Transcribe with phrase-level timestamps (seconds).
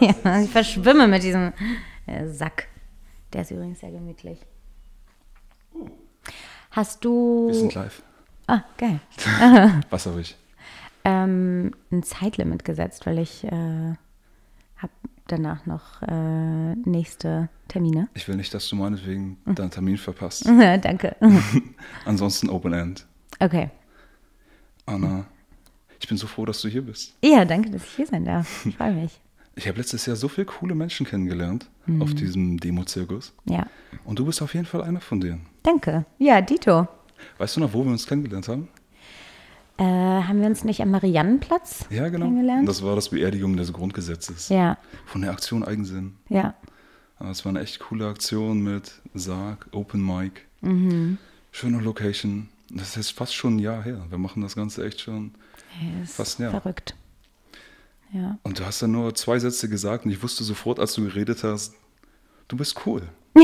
[0.00, 1.52] ja, ich verschwimme mit diesem
[2.06, 2.68] äh, Sack.
[3.32, 4.38] Der ist übrigens sehr gemütlich.
[6.70, 7.48] Hast du.
[7.48, 8.02] Wir sind live.
[8.46, 9.00] Ah, geil.
[9.90, 10.36] Was habe ich?
[11.04, 14.92] Ähm, ein Zeitlimit gesetzt, weil ich äh, habe
[15.26, 18.08] danach noch äh, nächste Termine.
[18.14, 20.46] Ich will nicht, dass du meinetwegen deinen Termin verpasst.
[20.48, 21.16] Danke.
[22.04, 23.06] Ansonsten Open End.
[23.40, 23.70] Okay.
[24.86, 25.26] Anna,
[26.00, 27.14] ich bin so froh, dass du hier bist.
[27.22, 28.66] Ja, danke, dass ich hier sein darf.
[28.66, 29.18] Ich freue mich.
[29.56, 31.68] Ich habe letztes Jahr so viele coole Menschen kennengelernt
[32.00, 33.32] auf diesem Demo-Zirkus.
[33.44, 33.66] Ja.
[34.04, 35.46] Und du bist auf jeden Fall einer von denen.
[35.62, 36.04] Danke.
[36.18, 36.88] Ja, Dito.
[37.38, 38.68] Weißt du noch, wo wir uns kennengelernt haben?
[39.76, 42.26] Äh, haben wir uns nicht am Mariannenplatz Ja, genau.
[42.26, 42.68] kennengelernt?
[42.68, 44.48] Das war das Beerdigung des Grundgesetzes.
[44.48, 46.14] ja, Von der Aktion Eigensinn.
[46.28, 46.54] ja.
[47.18, 51.16] Aber Es war eine echt coole Aktion mit Sarg, Open Mic, Mhm.
[51.52, 52.48] schöne Location.
[52.70, 54.04] Das ist fast schon ein Jahr her.
[54.08, 55.32] Wir machen das Ganze echt schon.
[56.02, 56.50] Ist Fast ein Jahr.
[56.60, 56.96] verrückt.
[58.14, 58.38] Ja.
[58.44, 61.42] Und du hast dann nur zwei Sätze gesagt und ich wusste sofort, als du geredet
[61.42, 61.74] hast,
[62.48, 63.02] du bist cool.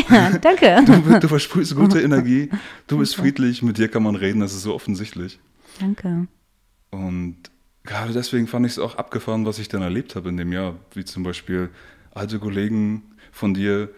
[0.09, 0.83] ja, danke.
[0.87, 2.49] Du, du versprühst gute Energie,
[2.87, 5.41] du bist friedlich, mit dir kann man reden, das ist so offensichtlich.
[5.81, 6.29] danke.
[6.91, 7.37] Und
[7.85, 10.77] gerade deswegen fand ich es auch abgefahren, was ich dann erlebt habe in dem Jahr.
[10.95, 11.71] Wie zum Beispiel
[12.13, 13.03] alte Kollegen
[13.33, 13.91] von dir,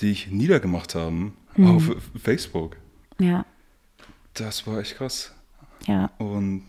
[0.00, 1.90] die ich niedergemacht haben auf
[2.22, 2.76] Facebook.
[3.18, 3.44] Ja,
[4.34, 5.32] Das war echt krass.
[5.86, 6.10] ja.
[6.18, 6.64] Und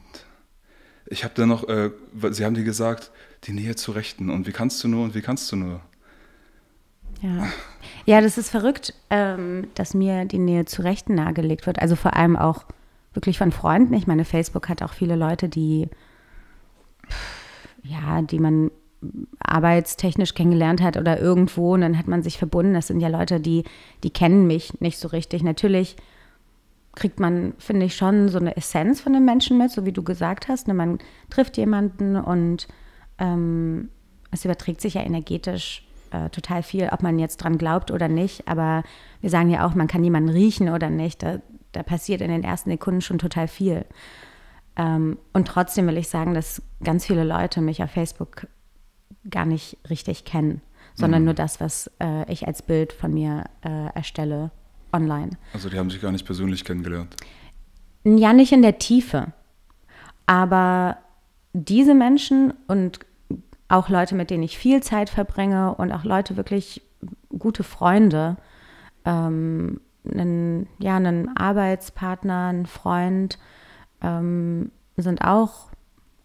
[1.07, 1.91] ich habe dann noch, äh,
[2.31, 3.11] sie haben dir gesagt,
[3.47, 4.29] die Nähe zu Rechten.
[4.29, 5.81] Und wie kannst du nur und wie kannst du nur?
[7.21, 7.47] Ja.
[8.05, 11.79] ja, das ist verrückt, ähm, dass mir die Nähe zu Rechten nahegelegt wird.
[11.79, 12.65] Also vor allem auch
[13.13, 13.93] wirklich von Freunden.
[13.93, 15.87] Ich meine, Facebook hat auch viele Leute, die,
[17.83, 18.69] ja, die man
[19.39, 22.73] arbeitstechnisch kennengelernt hat oder irgendwo und dann hat man sich verbunden.
[22.73, 23.63] Das sind ja Leute, die,
[24.03, 25.43] die kennen mich nicht so richtig.
[25.43, 25.95] Natürlich
[26.95, 30.03] kriegt man, finde ich, schon so eine Essenz von den Menschen mit, so wie du
[30.03, 30.67] gesagt hast.
[30.67, 30.73] Ne?
[30.73, 30.99] Man
[31.29, 32.67] trifft jemanden und
[33.19, 33.89] ähm,
[34.31, 38.47] es überträgt sich ja energetisch äh, total viel, ob man jetzt dran glaubt oder nicht.
[38.47, 38.83] Aber
[39.21, 41.23] wir sagen ja auch, man kann jemanden riechen oder nicht.
[41.23, 41.39] Da,
[41.71, 43.85] da passiert in den ersten Sekunden schon total viel.
[44.75, 48.47] Ähm, und trotzdem will ich sagen, dass ganz viele Leute mich auf Facebook
[49.29, 50.61] gar nicht richtig kennen,
[50.93, 54.51] sondern nur das, was äh, ich als Bild von mir äh, erstelle
[54.93, 55.31] online.
[55.53, 57.15] Also die haben sich gar nicht persönlich kennengelernt.
[58.03, 59.33] Ja, nicht in der Tiefe.
[60.25, 60.97] Aber
[61.55, 62.99] diese Menschen und
[63.69, 66.81] auch Leute, mit denen ich viel Zeit verbringe und auch Leute wirklich
[67.29, 68.35] gute Freunde,
[69.05, 69.79] ähm,
[70.09, 73.39] einen, ja, einen Arbeitspartner, einen Freund,
[74.01, 75.69] ähm, sind auch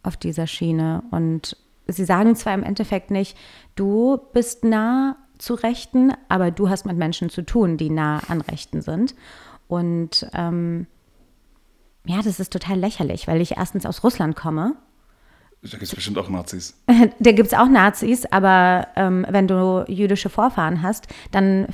[0.02, 1.04] auf dieser Schiene.
[1.10, 3.38] Und sie sagen zwar im Endeffekt nicht,
[3.76, 8.40] du bist nah zu Rechten, aber du hast mit Menschen zu tun, die nah an
[8.40, 9.14] Rechten sind.
[9.68, 10.86] Und ähm,
[12.04, 14.74] ja, das ist total lächerlich, weil ich erstens aus Russland komme.
[15.62, 16.74] Da gibt es bestimmt auch Nazis.
[17.18, 21.66] Da gibt es auch Nazis, aber ähm, wenn du jüdische Vorfahren hast, dann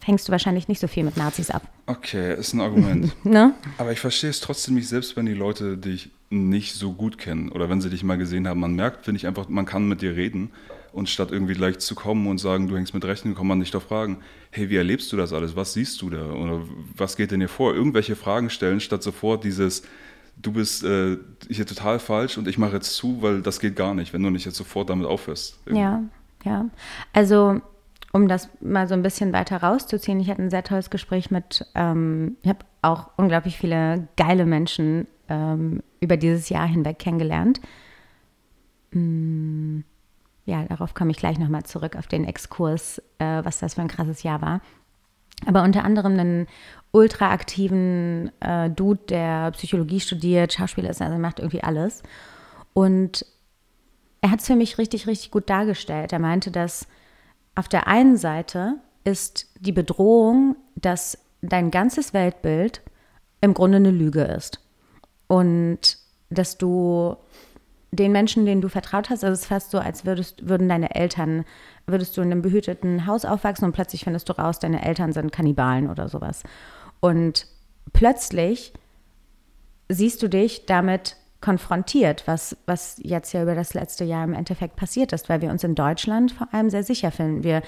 [0.00, 1.62] fängst du wahrscheinlich nicht so viel mit Nazis ab.
[1.86, 3.14] Okay, ist ein Argument.
[3.24, 3.54] Ne?
[3.78, 7.50] Aber ich verstehe es trotzdem nicht, selbst wenn die Leute dich nicht so gut kennen
[7.50, 8.60] oder wenn sie dich mal gesehen haben.
[8.60, 10.50] Man merkt, finde ich einfach, man kann mit dir reden
[10.92, 13.70] und statt irgendwie gleich zu kommen und sagen, du hängst mit Rechten, kann man dich
[13.70, 14.18] doch fragen,
[14.50, 15.56] hey, wie erlebst du das alles?
[15.56, 16.30] Was siehst du da?
[16.32, 16.62] Oder
[16.96, 17.74] was geht denn dir vor?
[17.74, 19.82] Irgendwelche Fragen stellen, statt sofort dieses,
[20.36, 21.18] du bist äh,
[21.48, 24.30] hier total falsch und ich mache jetzt zu, weil das geht gar nicht, wenn du
[24.30, 25.58] nicht jetzt sofort damit aufhörst.
[25.70, 26.02] Ja,
[26.44, 26.66] ja.
[27.12, 27.60] Also,
[28.12, 31.66] um das mal so ein bisschen weiter rauszuziehen, ich hatte ein sehr tolles Gespräch mit,
[31.74, 37.60] ähm, ich habe auch unglaublich viele geile Menschen ähm, über dieses Jahr hinweg kennengelernt.
[38.92, 39.80] Mm,
[40.44, 43.88] ja, darauf komme ich gleich nochmal zurück, auf den Exkurs, äh, was das für ein
[43.88, 44.60] krasses Jahr war.
[45.46, 46.46] Aber unter anderem einen
[46.94, 52.04] ultra aktiven äh, Dude, der Psychologie studiert, Schauspieler ist, also macht irgendwie alles.
[52.72, 53.26] Und
[54.20, 56.12] er hat es für mich richtig, richtig gut dargestellt.
[56.12, 56.86] Er meinte, dass
[57.56, 62.80] auf der einen Seite ist die Bedrohung, dass dein ganzes Weltbild
[63.40, 64.60] im Grunde eine Lüge ist.
[65.26, 65.98] Und
[66.30, 67.16] dass du
[67.90, 70.94] den Menschen, denen du vertraut hast, also es ist fast so, als würdest, würden deine
[70.94, 71.44] Eltern,
[71.86, 75.32] würdest du in einem behüteten Haus aufwachsen und plötzlich findest du raus, deine Eltern sind
[75.32, 76.44] Kannibalen oder sowas.
[77.04, 77.46] Und
[77.92, 78.72] plötzlich
[79.90, 84.76] siehst du dich damit konfrontiert, was, was jetzt ja über das letzte Jahr im Endeffekt
[84.76, 87.44] passiert ist, weil wir uns in Deutschland vor allem sehr sicher finden.
[87.44, 87.60] Wir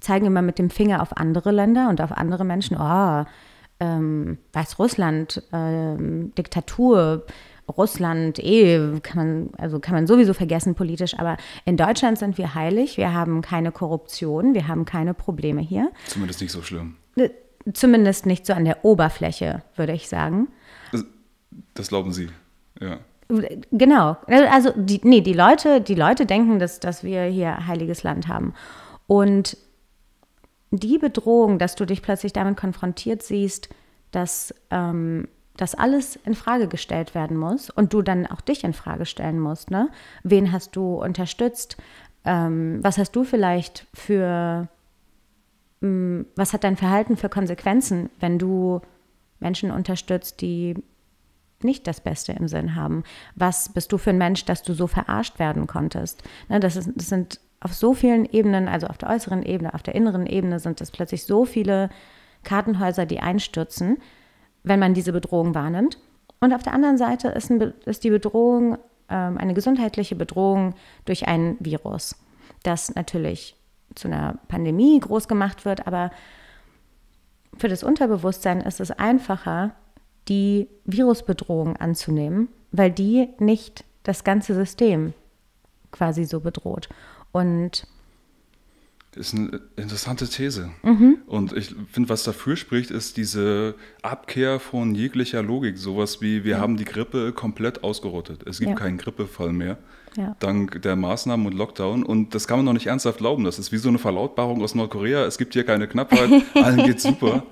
[0.00, 3.26] zeigen immer mit dem Finger auf andere Länder und auf andere Menschen, oh,
[3.78, 7.26] ähm, Weißrussland, ähm, Diktatur,
[7.68, 11.36] Russland, eh, kann man, also kann man sowieso vergessen politisch, aber
[11.66, 15.90] in Deutschland sind wir heilig, wir haben keine Korruption, wir haben keine Probleme hier.
[16.06, 16.96] Zumindest nicht so schlimm.
[17.72, 20.48] Zumindest nicht so an der Oberfläche, würde ich sagen.
[20.92, 21.04] Das,
[21.74, 22.28] das glauben sie,
[22.80, 22.98] ja.
[23.72, 24.16] Genau.
[24.26, 28.54] Also die, nee, die Leute, die Leute denken, dass, dass wir hier heiliges Land haben.
[29.06, 29.58] Und
[30.70, 33.68] die Bedrohung, dass du dich plötzlich damit konfrontiert siehst,
[34.12, 38.72] dass ähm, das alles in Frage gestellt werden muss und du dann auch dich in
[38.72, 39.70] Frage stellen musst.
[39.70, 39.90] Ne?
[40.22, 41.76] Wen hast du unterstützt?
[42.24, 44.68] Ähm, was hast du vielleicht für,
[45.80, 48.80] was hat dein Verhalten für Konsequenzen, wenn du
[49.38, 50.74] Menschen unterstützt, die
[51.62, 53.04] nicht das Beste im Sinn haben?
[53.34, 56.22] Was bist du für ein Mensch, dass du so verarscht werden konntest?
[56.48, 59.82] Ne, das, ist, das sind auf so vielen Ebenen, also auf der äußeren Ebene, auf
[59.82, 61.90] der inneren Ebene sind es plötzlich so viele
[62.44, 63.98] Kartenhäuser, die einstürzen,
[64.62, 65.98] wenn man diese Bedrohung wahrnimmt.
[66.40, 68.78] Und auf der anderen Seite ist, ein, ist die Bedrohung
[69.08, 72.16] ähm, eine gesundheitliche Bedrohung durch ein Virus,
[72.62, 73.57] das natürlich
[73.94, 76.10] zu einer Pandemie groß gemacht wird, aber
[77.56, 79.74] für das Unterbewusstsein ist es einfacher,
[80.28, 85.14] die Virusbedrohung anzunehmen, weil die nicht das ganze System
[85.90, 86.88] quasi so bedroht.
[87.32, 87.86] Und
[89.16, 90.70] ist eine interessante These.
[90.82, 91.18] Mhm.
[91.26, 95.78] Und ich finde, was dafür spricht, ist diese Abkehr von jeglicher Logik.
[95.78, 96.60] Sowas wie, wir ja.
[96.60, 98.46] haben die Grippe komplett ausgerottet.
[98.46, 98.76] Es gibt ja.
[98.76, 99.78] keinen Grippefall mehr.
[100.16, 100.36] Ja.
[100.38, 102.02] Dank der Maßnahmen und Lockdown.
[102.02, 103.44] Und das kann man noch nicht ernsthaft glauben.
[103.44, 105.24] Das ist wie so eine Verlautbarung aus Nordkorea.
[105.24, 107.42] Es gibt hier keine Knappheit, allen geht's super.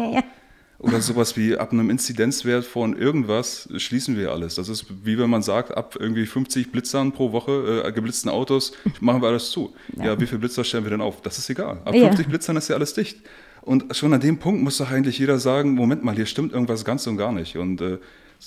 [0.79, 4.57] Oder sowas wie ab einem Inzidenzwert von irgendwas schließen wir alles.
[4.57, 8.73] Das ist wie wenn man sagt, ab irgendwie 50 Blitzern pro Woche, äh, geblitzten Autos,
[9.01, 9.75] machen wir alles zu.
[9.97, 10.07] Ja.
[10.07, 10.21] ja.
[10.21, 11.23] wie viele Blitzer stellen wir denn auf?
[11.23, 11.81] Das ist egal.
[11.85, 12.29] Ab 50 ja.
[12.29, 13.19] Blitzern ist ja alles dicht.
[13.63, 16.85] Und schon an dem Punkt muss doch eigentlich jeder sagen, Moment mal, hier stimmt irgendwas
[16.85, 17.57] ganz und gar nicht.
[17.57, 17.99] Und äh,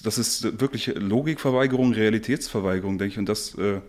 [0.04, 3.18] das ist wirklich Logikverweigerung, Realitätsverweigerung, denke ich.
[3.18, 3.82] Und das äh,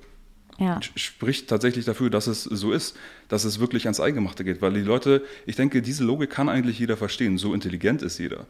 [0.61, 0.79] ja.
[0.95, 2.97] spricht tatsächlich dafür, dass es so ist,
[3.29, 4.61] dass es wirklich ans Eingemachte geht.
[4.61, 7.39] Weil die Leute, ich denke, diese Logik kann eigentlich jeder verstehen.
[7.39, 8.47] So intelligent ist jeder.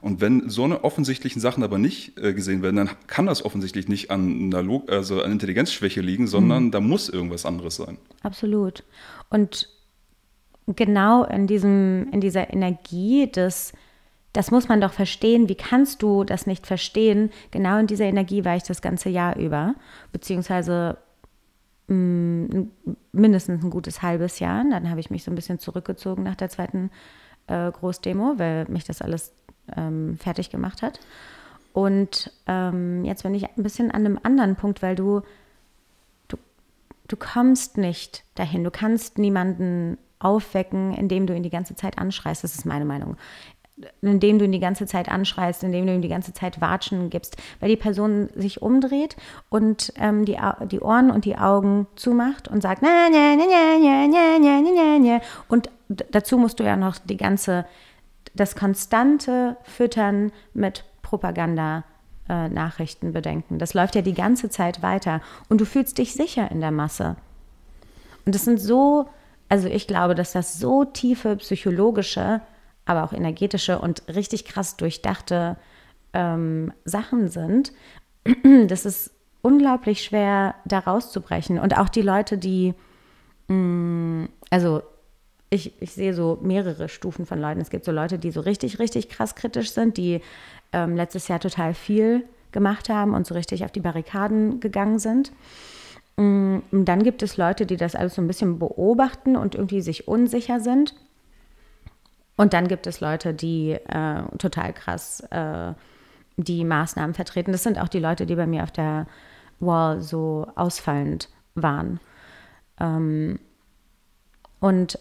[0.00, 3.86] Und wenn so eine offensichtlichen Sachen aber nicht äh, gesehen werden, dann kann das offensichtlich
[3.86, 6.70] nicht an einer Log also an Intelligenzschwäche liegen, sondern mhm.
[6.72, 7.98] da muss irgendwas anderes sein.
[8.22, 8.82] Absolut.
[9.30, 9.68] Und
[10.66, 13.72] genau in diesem, in dieser Energie des
[14.32, 15.50] das muss man doch verstehen.
[15.50, 17.30] Wie kannst du das nicht verstehen?
[17.50, 19.74] Genau in dieser Energie war ich das ganze Jahr über,
[20.10, 20.96] beziehungsweise
[21.88, 24.64] mindestens ein gutes halbes Jahr.
[24.68, 26.90] Dann habe ich mich so ein bisschen zurückgezogen nach der zweiten
[27.46, 29.34] äh, Großdemo, weil mich das alles
[29.76, 31.00] ähm, fertig gemacht hat.
[31.72, 35.22] Und ähm, jetzt bin ich ein bisschen an einem anderen Punkt, weil du,
[36.28, 36.36] du,
[37.08, 38.64] du kommst nicht dahin.
[38.64, 42.44] Du kannst niemanden aufwecken, indem du ihn die ganze Zeit anschreist.
[42.44, 43.16] Das ist meine Meinung
[44.00, 47.36] indem du ihn die ganze Zeit anschreist, indem du ihm die ganze Zeit Watschen gibst,
[47.60, 49.16] weil die Person sich umdreht
[49.48, 50.38] und ähm, die,
[50.70, 54.98] die Ohren und die Augen zumacht und sagt, na, na, na, na, na, na, na,
[54.98, 55.70] na, und
[56.10, 57.66] dazu musst du ja noch die ganze,
[58.34, 61.84] das konstante Füttern mit Propaganda
[62.28, 63.58] äh, Nachrichten bedenken.
[63.58, 67.16] Das läuft ja die ganze Zeit weiter und du fühlst dich sicher in der Masse.
[68.24, 69.08] Und das sind so,
[69.48, 72.40] also ich glaube, dass das so tiefe psychologische
[72.84, 75.56] aber auch energetische und richtig krass durchdachte
[76.12, 77.72] ähm, Sachen sind,
[78.66, 81.58] das ist unglaublich schwer, da rauszubrechen.
[81.58, 82.74] Und auch die Leute, die,
[83.48, 84.82] mh, mm, also
[85.50, 87.60] ich, ich sehe so mehrere Stufen von Leuten.
[87.60, 90.22] Es gibt so Leute, die so richtig, richtig krass kritisch sind, die
[90.72, 95.32] ähm, letztes Jahr total viel gemacht haben und so richtig auf die Barrikaden gegangen sind.
[96.16, 99.82] Mm, und dann gibt es Leute, die das alles so ein bisschen beobachten und irgendwie
[99.82, 100.94] sich unsicher sind
[102.42, 105.74] und dann gibt es Leute, die äh, total krass äh,
[106.36, 107.52] die Maßnahmen vertreten.
[107.52, 109.06] Das sind auch die Leute, die bei mir auf der
[109.60, 112.00] Wall so ausfallend waren.
[112.80, 113.38] Ähm,
[114.58, 114.98] und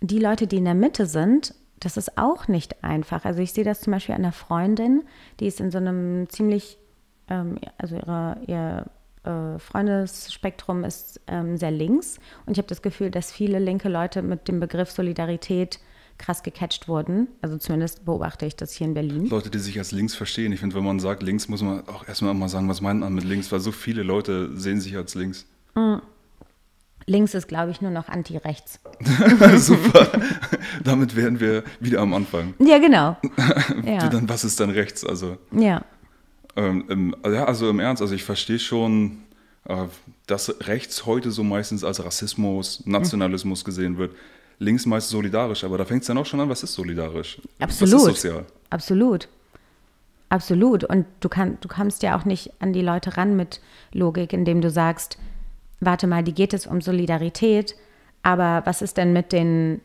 [0.00, 3.24] die Leute, die in der Mitte sind, das ist auch nicht einfach.
[3.24, 5.02] Also ich sehe das zum Beispiel an einer Freundin,
[5.40, 6.78] die ist in so einem ziemlich,
[7.28, 8.86] ähm, also ihre, ihr
[9.24, 12.20] äh, Freundesspektrum ist ähm, sehr links.
[12.46, 15.80] Und ich habe das Gefühl, dass viele linke Leute mit dem Begriff Solidarität
[16.18, 17.28] krass gecatcht wurden.
[17.40, 19.28] Also zumindest beobachte ich das hier in Berlin.
[19.28, 20.52] Leute, die sich als links verstehen.
[20.52, 23.14] Ich finde, wenn man sagt links, muss man auch erstmal mal sagen, was meint man
[23.14, 25.46] mit links, weil so viele Leute sehen sich als links.
[25.74, 26.02] Mhm.
[27.06, 28.80] Links ist, glaube ich, nur noch anti-rechts.
[29.56, 30.08] Super.
[30.84, 32.52] Damit wären wir wieder am Anfang.
[32.58, 33.16] Ja, genau.
[33.84, 34.10] ja.
[34.10, 35.06] Dann, was ist dann rechts?
[35.06, 35.82] Also, ja.
[36.54, 39.22] Ähm, im, ja, also im Ernst, also ich verstehe schon,
[39.64, 39.86] äh,
[40.26, 44.14] dass rechts heute so meistens als Rassismus, Nationalismus gesehen wird
[44.58, 47.40] links meist solidarisch, aber da fängt es dann auch schon an, was ist solidarisch?
[47.58, 47.94] Absolut.
[47.94, 48.44] Was ist sozial?
[48.70, 49.28] Absolut.
[50.28, 50.84] Absolut.
[50.84, 53.60] Und du, kann, du kommst ja auch nicht an die Leute ran mit
[53.92, 55.18] Logik, indem du sagst,
[55.80, 57.76] warte mal, die geht es um Solidarität,
[58.22, 59.80] aber was ist denn mit den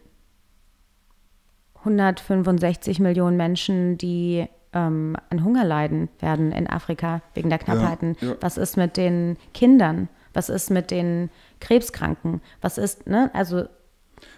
[1.79, 8.17] 165 Millionen Menschen, die ähm, an Hunger leiden werden in Afrika wegen der Knappheiten?
[8.19, 8.35] Ja, ja.
[8.41, 10.09] Was ist mit den Kindern?
[10.33, 12.41] Was ist mit den Krebskranken?
[12.61, 13.29] Was ist, ne?
[13.33, 13.65] Also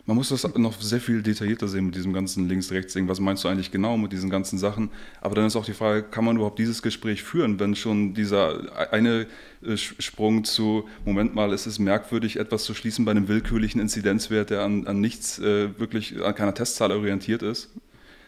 [0.08, 3.08] Man muss das noch sehr viel detaillierter sehen mit diesem ganzen Links-Rechts-Ding.
[3.08, 4.92] Was meinst du eigentlich genau mit diesen ganzen Sachen?
[5.20, 8.92] Aber dann ist auch die Frage, kann man überhaupt dieses Gespräch führen, wenn schon dieser
[8.94, 9.26] eine
[9.64, 14.52] äh, Sprung zu, Moment mal, es ist merkwürdig, etwas zu schließen bei einem willkürlichen Inzidenzwert,
[14.52, 17.72] der an, an nichts äh, wirklich, an keiner Testzahl orientiert ist?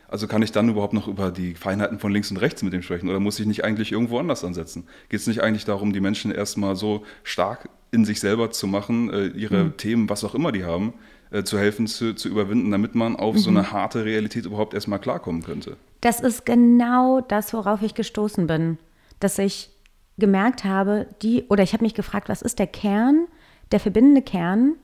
[0.08, 2.82] Also kann ich dann überhaupt noch über die Feinheiten von links und rechts mit dem
[2.82, 4.86] sprechen oder muss ich nicht eigentlich irgendwo anders ansetzen?
[5.10, 9.14] Geht es nicht eigentlich darum, die Menschen erstmal so stark in sich selber zu machen,
[9.14, 9.78] äh, ihre mhm.
[9.78, 10.94] Themen, was auch immer die haben,
[11.32, 13.40] äh, zu helfen, zu, zu überwinden, damit man auf mhm.
[13.40, 15.78] so eine harte Realität überhaupt erstmal klarkommen könnte?
[16.02, 18.78] Das ist genau das, worauf ich gestoßen bin.
[19.20, 19.70] Dass ich
[20.18, 23.28] gemerkt habe, die, oder ich habe mich gefragt, was ist der Kern,
[23.72, 24.76] der verbindende Kern,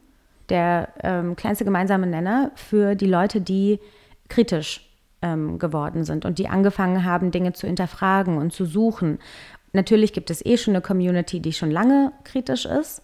[0.50, 3.80] der ähm, kleinste gemeinsame Nenner für die Leute, die
[4.30, 4.90] kritisch
[5.22, 9.20] ähm, geworden sind und die angefangen haben, Dinge zu hinterfragen und zu suchen.
[9.72, 13.02] Natürlich gibt es eh schon eine Community, die schon lange kritisch ist,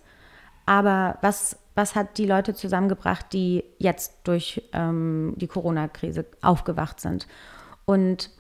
[0.66, 7.26] aber was, was hat die Leute zusammengebracht, die jetzt durch ähm, die Corona-Krise aufgewacht sind?
[7.86, 8.32] Und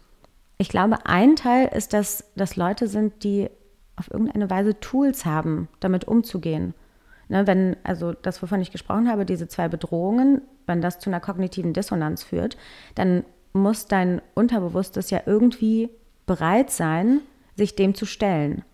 [0.58, 3.50] ich glaube, ein Teil ist, dass das Leute sind, die
[3.96, 6.74] auf irgendeine Weise Tools haben, damit umzugehen.
[7.30, 11.22] Ne, wenn, also das, wovon ich gesprochen habe, diese zwei Bedrohungen, wenn das zu einer
[11.22, 12.58] kognitiven Dissonanz führt,
[12.96, 15.90] dann muss dein Unterbewusstes ja irgendwie
[16.26, 17.22] bereit sein,
[17.56, 18.66] sich dem zu stellen.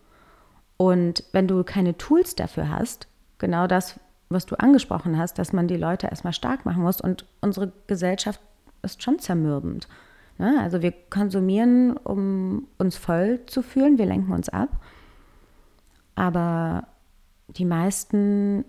[0.77, 3.07] Und wenn du keine Tools dafür hast,
[3.38, 7.25] genau das, was du angesprochen hast, dass man die Leute erstmal stark machen muss und
[7.41, 8.39] unsere Gesellschaft
[8.82, 9.88] ist schon zermürbend.
[10.38, 10.60] Ne?
[10.62, 14.70] Also wir konsumieren, um uns voll zu fühlen, wir lenken uns ab.
[16.15, 16.88] Aber
[17.48, 18.65] die meisten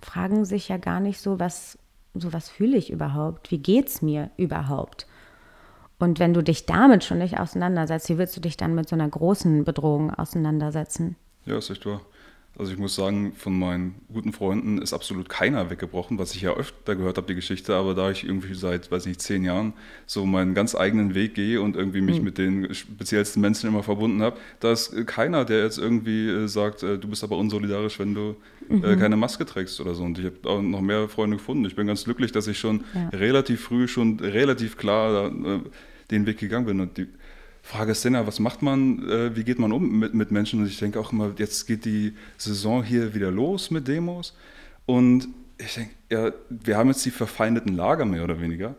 [0.00, 1.78] fragen sich ja gar nicht so, was,
[2.14, 3.50] so was fühle ich überhaupt?
[3.50, 5.06] Wie geht es mir überhaupt?
[5.98, 8.94] Und wenn du dich damit schon nicht auseinandersetzt, wie willst du dich dann mit so
[8.94, 11.16] einer großen Bedrohung auseinandersetzen?
[11.44, 12.02] Ja, ist echt wahr.
[12.56, 16.54] Also ich muss sagen, von meinen guten Freunden ist absolut keiner weggebrochen, was ich ja
[16.54, 19.74] öfter gehört habe, die Geschichte, aber da ich irgendwie seit, weiß nicht, zehn Jahren
[20.06, 22.24] so meinen ganz eigenen Weg gehe und irgendwie mich mhm.
[22.24, 26.82] mit den speziellsten Menschen immer verbunden habe, da ist keiner, der jetzt irgendwie äh, sagt,
[26.82, 28.34] äh, du bist aber unsolidarisch, wenn du
[28.68, 28.98] äh, mhm.
[28.98, 30.02] keine Maske trägst oder so.
[30.02, 31.64] Und ich habe auch noch mehr Freunde gefunden.
[31.64, 33.08] Ich bin ganz glücklich, dass ich schon ja.
[33.10, 35.30] relativ früh, schon relativ klar
[36.10, 36.80] den Weg gegangen bin.
[36.80, 37.06] Und die,
[37.68, 40.60] Frage ist ja, was macht man, äh, wie geht man um mit, mit Menschen?
[40.60, 44.34] Und ich denke auch immer, jetzt geht die Saison hier wieder los mit Demos.
[44.86, 48.74] Und ich denke, ja, wir haben jetzt die verfeindeten Lager mehr oder weniger.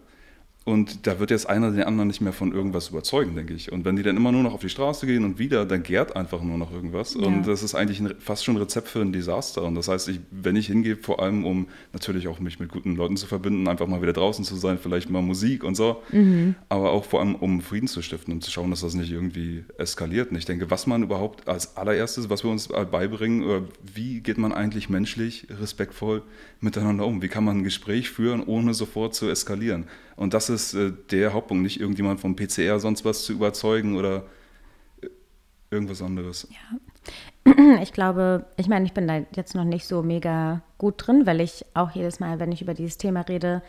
[0.66, 3.72] Und da wird jetzt einer den anderen nicht mehr von irgendwas überzeugen, denke ich.
[3.72, 6.16] Und wenn die dann immer nur noch auf die Straße gehen und wieder, dann gärt
[6.16, 7.16] einfach nur noch irgendwas.
[7.16, 7.22] Ja.
[7.22, 9.64] Und das ist eigentlich ein, fast schon ein Rezept für ein Desaster.
[9.64, 12.96] Und das heißt, ich, wenn ich hingehe, vor allem um natürlich auch mich mit guten
[12.96, 16.56] Leuten zu verbinden, einfach mal wieder draußen zu sein, vielleicht mal Musik und so, mhm.
[16.68, 19.64] aber auch vor allem um Frieden zu stiften und zu schauen, dass das nicht irgendwie
[19.78, 20.30] eskaliert.
[20.30, 23.64] Und ich denke, was man überhaupt als allererstes, was wir uns beibringen, oder
[23.96, 26.22] wie geht man eigentlich menschlich, respektvoll
[26.60, 27.24] miteinander um?
[27.24, 29.86] Wie kann man ein Gespräch führen, ohne sofort zu eskalieren?
[30.20, 34.26] Und das ist äh, der Hauptpunkt, nicht irgendjemand vom PCR sonst was zu überzeugen oder
[35.02, 35.08] äh,
[35.72, 36.48] irgendwas anderes.
[36.52, 37.54] Ja.
[37.82, 41.40] Ich glaube, ich meine, ich bin da jetzt noch nicht so mega gut drin, weil
[41.40, 43.62] ich auch jedes Mal, wenn ich über dieses Thema rede,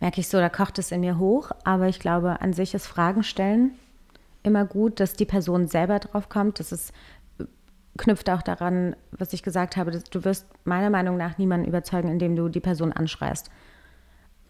[0.00, 1.50] merke ich so, da kocht es in mir hoch.
[1.62, 3.72] Aber ich glaube, an sich ist Fragen stellen
[4.42, 6.58] immer gut, dass die Person selber drauf kommt.
[6.58, 6.92] Das ist,
[7.98, 12.34] knüpft auch daran, was ich gesagt habe, du wirst meiner Meinung nach niemanden überzeugen, indem
[12.34, 13.50] du die Person anschreist.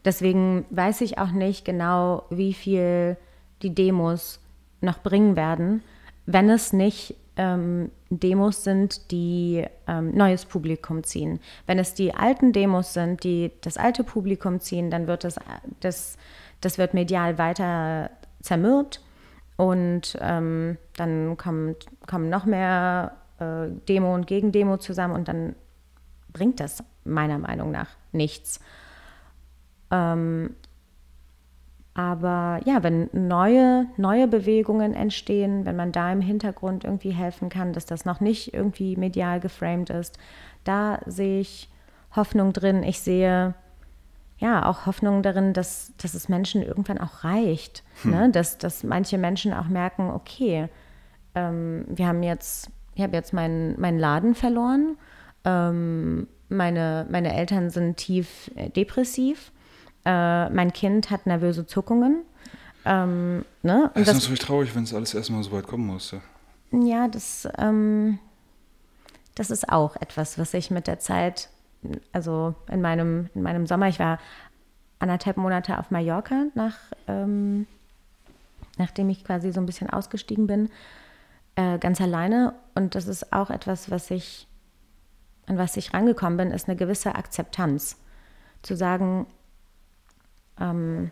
[0.04, 3.16] Deswegen weiß ich auch nicht genau, wie viel
[3.62, 4.40] die Demos
[4.80, 5.82] noch bringen werden,
[6.26, 11.40] wenn es nicht ähm, Demos sind, die ähm, neues Publikum ziehen.
[11.66, 15.37] Wenn es die alten Demos sind, die das alte Publikum ziehen, dann wird das,
[15.80, 16.18] das,
[16.61, 19.00] das wird medial weiter zermürbt
[19.56, 25.54] und ähm, dann kommt, kommen noch mehr äh, Demo und Gegendemo zusammen und dann
[26.32, 28.61] bringt das meiner Meinung nach nichts.
[29.92, 30.56] Ähm,
[31.94, 37.75] aber ja, wenn neue, neue Bewegungen entstehen, wenn man da im Hintergrund irgendwie helfen kann,
[37.75, 40.18] dass das noch nicht irgendwie medial geframed ist,
[40.64, 41.68] da sehe ich
[42.16, 42.82] Hoffnung drin.
[42.82, 43.54] Ich sehe
[44.38, 47.84] ja auch Hoffnung darin, dass, dass es Menschen irgendwann auch reicht.
[48.02, 48.11] Hm.
[48.11, 48.30] Ne?
[48.30, 50.68] Dass, dass manche Menschen auch merken, okay,
[51.34, 54.96] ähm, wir haben jetzt, ich habe jetzt meinen, meinen Laden verloren,
[55.44, 59.52] ähm, meine, meine Eltern sind tief äh, depressiv
[60.04, 62.23] äh, mein Kind hat nervöse Zuckungen.
[62.85, 63.90] Ähm, ne?
[63.94, 66.21] Und das ist natürlich traurig, wenn es alles erstmal so weit kommen musste.
[66.73, 68.18] Ja, das, ähm,
[69.35, 71.49] das ist auch etwas, was ich mit der Zeit,
[72.12, 74.18] also in meinem, in meinem Sommer, ich war
[74.99, 76.76] anderthalb Monate auf Mallorca nach,
[77.09, 77.66] ähm,
[78.78, 80.71] nachdem ich quasi so ein bisschen ausgestiegen bin,
[81.56, 82.54] äh, ganz alleine.
[82.75, 84.49] Und das ist auch etwas, was ich,
[85.47, 87.99] an was ich rangekommen bin, ist eine gewisse Akzeptanz.
[88.62, 89.26] Zu sagen,
[90.61, 91.11] ähm,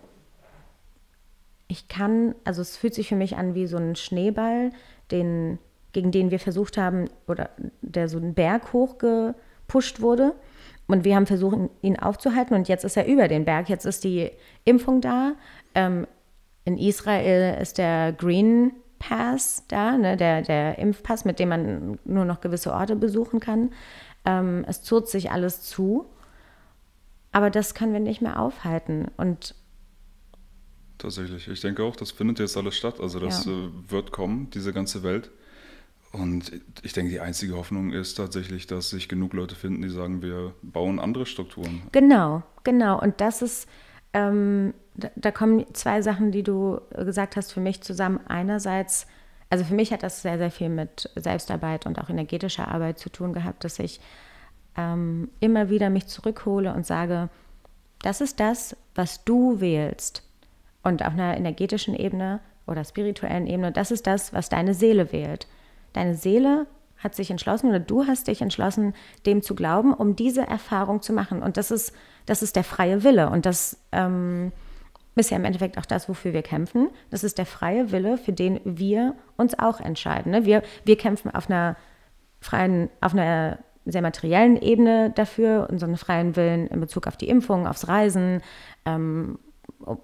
[1.68, 4.72] ich kann, also es fühlt sich für mich an wie so ein Schneeball,
[5.10, 5.58] den,
[5.92, 10.34] gegen den wir versucht haben, oder der so einen Berg hochgepusht wurde.
[10.88, 13.68] Und wir haben versucht, ihn aufzuhalten und jetzt ist er über den Berg.
[13.68, 14.30] Jetzt ist die
[14.64, 15.34] Impfung da.
[15.76, 16.06] Ähm,
[16.64, 22.24] in Israel ist der Green Pass da, ne, der, der Impfpass, mit dem man nur
[22.24, 23.70] noch gewisse Orte besuchen kann.
[24.24, 26.06] Ähm, es zurrt sich alles zu.
[27.32, 29.08] Aber das können wir nicht mehr aufhalten.
[29.16, 29.54] Und
[31.00, 31.48] Tatsächlich.
[31.48, 33.00] Ich denke auch, das findet jetzt alles statt.
[33.00, 33.52] Also das ja.
[33.52, 35.30] Äh, wird kommen, diese ganze Welt.
[36.12, 40.22] Und ich denke, die einzige Hoffnung ist tatsächlich, dass sich genug Leute finden, die sagen,
[40.22, 41.82] wir bauen andere Strukturen.
[41.92, 43.00] Genau, genau.
[43.00, 43.68] Und das ist,
[44.12, 48.20] ähm, da, da, kommen zwei Sachen, die du gesagt hast, für mich zusammen.
[48.26, 49.06] Einerseits,
[49.50, 53.08] also für mich hat das sehr, sehr viel mit Selbstarbeit und auch energetischer Arbeit zu
[53.08, 54.00] tun gehabt, dass ich
[54.76, 57.28] ähm, immer wieder mich zurückhole und sage,
[58.02, 60.22] das ist das, was du wählst
[60.82, 65.46] und auf einer energetischen Ebene oder spirituellen Ebene, das ist das, was deine Seele wählt.
[65.92, 66.66] Deine Seele
[66.98, 68.94] hat sich entschlossen oder du hast dich entschlossen,
[69.26, 71.42] dem zu glauben, um diese Erfahrung zu machen.
[71.42, 71.92] Und das ist,
[72.26, 73.30] das ist der freie Wille.
[73.30, 74.52] Und das ähm,
[75.16, 76.90] ist ja im Endeffekt auch das, wofür wir kämpfen.
[77.10, 80.32] Das ist der freie Wille, für den wir uns auch entscheiden.
[80.32, 80.44] Ne?
[80.44, 81.76] Wir, wir kämpfen auf einer
[82.40, 83.58] freien, auf einer
[83.90, 88.42] sehr materiellen Ebene dafür, unseren freien Willen in Bezug auf die Impfung, aufs Reisen,
[88.84, 89.38] ähm,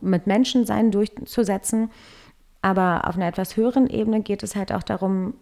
[0.00, 1.90] mit Menschensein durchzusetzen.
[2.62, 5.34] Aber auf einer etwas höheren Ebene geht es halt auch darum,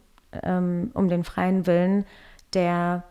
[0.43, 2.05] ähm, um den freien Willen
[2.53, 3.05] der,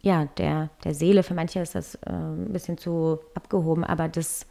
[0.00, 1.22] ja, der, der Seele.
[1.22, 4.46] Für manche ist das äh, ein bisschen zu abgehoben, aber des,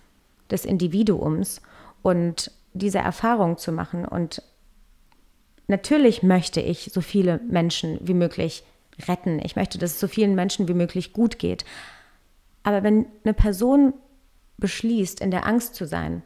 [0.49, 1.61] des Individuums
[2.01, 4.05] und diese Erfahrung zu machen.
[4.05, 4.41] Und
[5.67, 8.63] natürlich möchte ich so viele Menschen wie möglich
[9.07, 9.39] retten.
[9.43, 11.65] Ich möchte, dass es so vielen Menschen wie möglich gut geht.
[12.63, 13.93] Aber wenn eine Person
[14.57, 16.23] beschließt, in der Angst zu sein,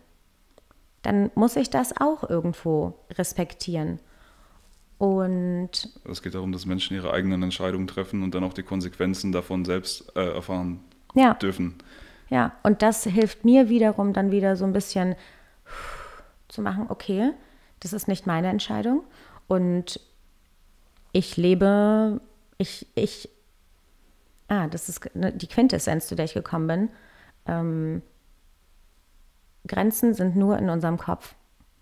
[1.02, 4.00] dann muss ich das auch irgendwo respektieren.
[4.98, 9.32] Und es geht darum, dass Menschen ihre eigenen Entscheidungen treffen und dann auch die Konsequenzen
[9.32, 10.82] davon selbst äh, erfahren
[11.16, 11.36] ja.
[11.36, 11.76] dürfen.
[12.30, 15.16] Ja, und das hilft mir wiederum dann wieder so ein bisschen
[16.50, 17.32] zu machen, okay,
[17.80, 19.04] das ist nicht meine Entscheidung
[19.48, 20.02] und
[21.12, 22.22] ich lebe,
[22.60, 23.30] ich, ich,
[24.50, 26.90] ah, das ist die Quintessenz, zu der ich gekommen bin.
[27.48, 28.02] Ähm,
[29.66, 31.34] Grenzen sind nur in unserem Kopf.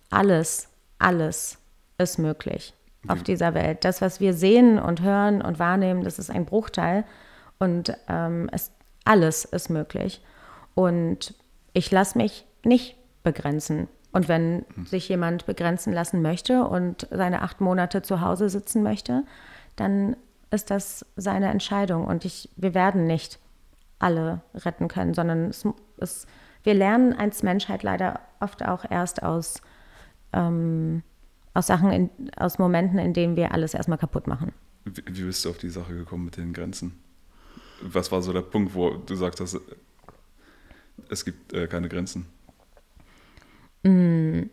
[0.09, 1.57] Alles, alles
[1.97, 2.73] ist möglich
[3.07, 3.85] auf dieser Welt.
[3.85, 7.05] Das, was wir sehen und hören und wahrnehmen, das ist ein Bruchteil.
[7.57, 8.71] Und ähm, es,
[9.05, 10.21] alles ist möglich.
[10.75, 11.33] Und
[11.73, 13.87] ich lasse mich nicht begrenzen.
[14.11, 14.85] Und wenn hm.
[14.85, 19.23] sich jemand begrenzen lassen möchte und seine acht Monate zu Hause sitzen möchte,
[19.75, 20.17] dann
[20.51, 22.05] ist das seine Entscheidung.
[22.05, 23.39] Und ich, wir werden nicht
[23.99, 25.65] alle retten können, sondern es,
[25.97, 26.27] es
[26.63, 29.61] wir lernen als Menschheit leider oft auch erst aus,
[30.33, 31.01] ähm,
[31.53, 34.51] aus Sachen, in, aus Momenten, in denen wir alles erstmal kaputt machen.
[34.83, 36.99] Wie, wie bist du auf die Sache gekommen mit den Grenzen?
[37.81, 39.59] Was war so der Punkt, wo du sagst, dass
[41.09, 42.25] es gibt äh, keine Grenzen?
[43.83, 44.49] Mm.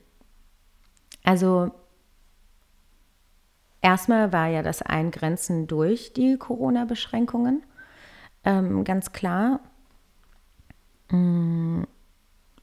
[1.25, 1.73] Also
[3.85, 7.63] erstmal war ja das Eingrenzen durch die Corona-Beschränkungen
[8.45, 9.61] ähm, ganz klar.
[11.11, 11.85] Mm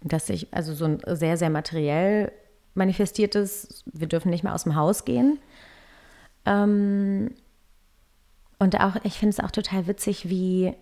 [0.04, 2.32] dass sich also so ein sehr, sehr materiell
[2.74, 5.40] manifestiertes, wir dürfen nicht mehr aus dem Haus gehen.
[6.46, 7.36] Ähm,
[8.60, 10.74] und auch, ich finde es auch total witzig, wie,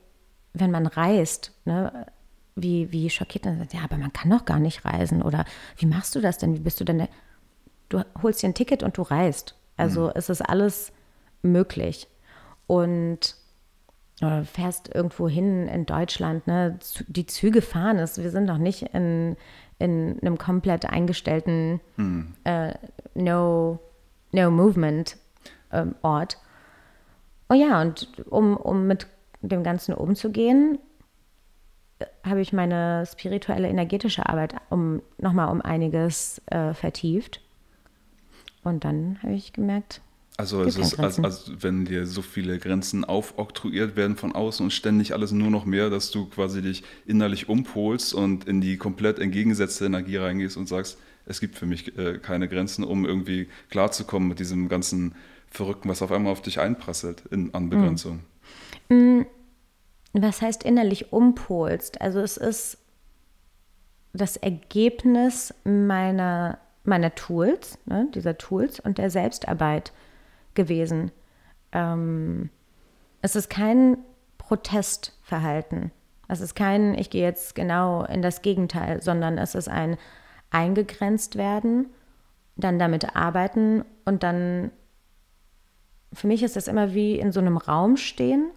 [0.53, 2.07] wenn man reist, ne,
[2.55, 5.21] wie, wie schockiert man sagt, ja, aber man kann doch gar nicht reisen.
[5.21, 5.45] Oder
[5.77, 6.55] wie machst du das denn?
[6.55, 7.07] Wie bist du denn?
[7.87, 9.55] Du holst dir ein Ticket und du reist.
[9.79, 10.11] Also mhm.
[10.15, 10.91] es ist alles
[11.41, 12.07] möglich.
[12.67, 13.35] Und
[14.21, 18.83] oder fährst irgendwo hin in Deutschland, ne, die Züge fahren ist, wir sind noch nicht
[18.93, 19.37] in,
[19.77, 22.33] in einem komplett eingestellten hm.
[22.43, 22.73] äh,
[23.15, 23.79] No,
[24.33, 25.15] no Movement
[25.71, 26.37] ähm, Ort.
[27.49, 29.07] Oh ja, und um, um mit
[29.41, 30.79] dem Ganzen umzugehen,
[32.23, 37.41] habe ich meine spirituelle, energetische Arbeit um, nochmal um einiges äh, vertieft.
[38.63, 40.01] Und dann habe ich gemerkt,
[40.39, 44.71] also, es ist, also, also, wenn dir so viele Grenzen aufoktroyiert werden von außen und
[44.71, 49.19] ständig alles nur noch mehr, dass du quasi dich innerlich umpolst und in die komplett
[49.19, 54.29] entgegengesetzte Energie reingehst und sagst, es gibt für mich äh, keine Grenzen, um irgendwie klarzukommen
[54.29, 55.13] mit diesem ganzen
[55.47, 58.21] Verrückten, was auf einmal auf dich einprasselt in, an Begrenzung.
[58.87, 59.25] Mhm.
[60.13, 61.99] Was heißt innerlich umpolst?
[61.99, 62.77] Also es ist
[64.13, 69.93] das Ergebnis meiner meiner Tools, ne, dieser Tools und der Selbstarbeit
[70.53, 71.11] gewesen.
[71.71, 72.49] Ähm,
[73.21, 73.97] es ist kein
[74.37, 75.91] Protestverhalten.
[76.27, 79.97] Es ist kein, ich gehe jetzt genau in das Gegenteil, sondern es ist ein
[80.51, 81.87] eingegrenzt werden,
[82.55, 84.71] dann damit arbeiten und dann,
[86.13, 88.49] für mich ist das immer wie in so einem Raum stehen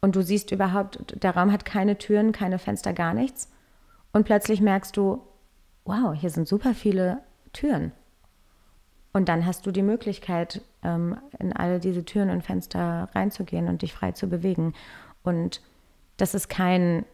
[0.00, 3.50] und du siehst überhaupt, der Raum hat keine Türen, keine Fenster, gar nichts.
[4.12, 5.20] Und plötzlich merkst du,
[5.86, 7.20] wow, hier sind super viele
[7.52, 7.92] Türen.
[9.12, 13.80] Und dann hast du die Möglichkeit, ähm, in alle diese Türen und Fenster reinzugehen und
[13.80, 14.74] dich frei zu bewegen.
[15.22, 15.62] Und
[16.18, 17.06] das ist kein,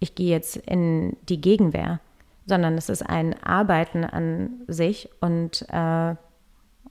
[0.00, 2.00] ich gehe jetzt in die Gegenwehr,
[2.46, 6.16] sondern es ist ein Arbeiten an sich und äh,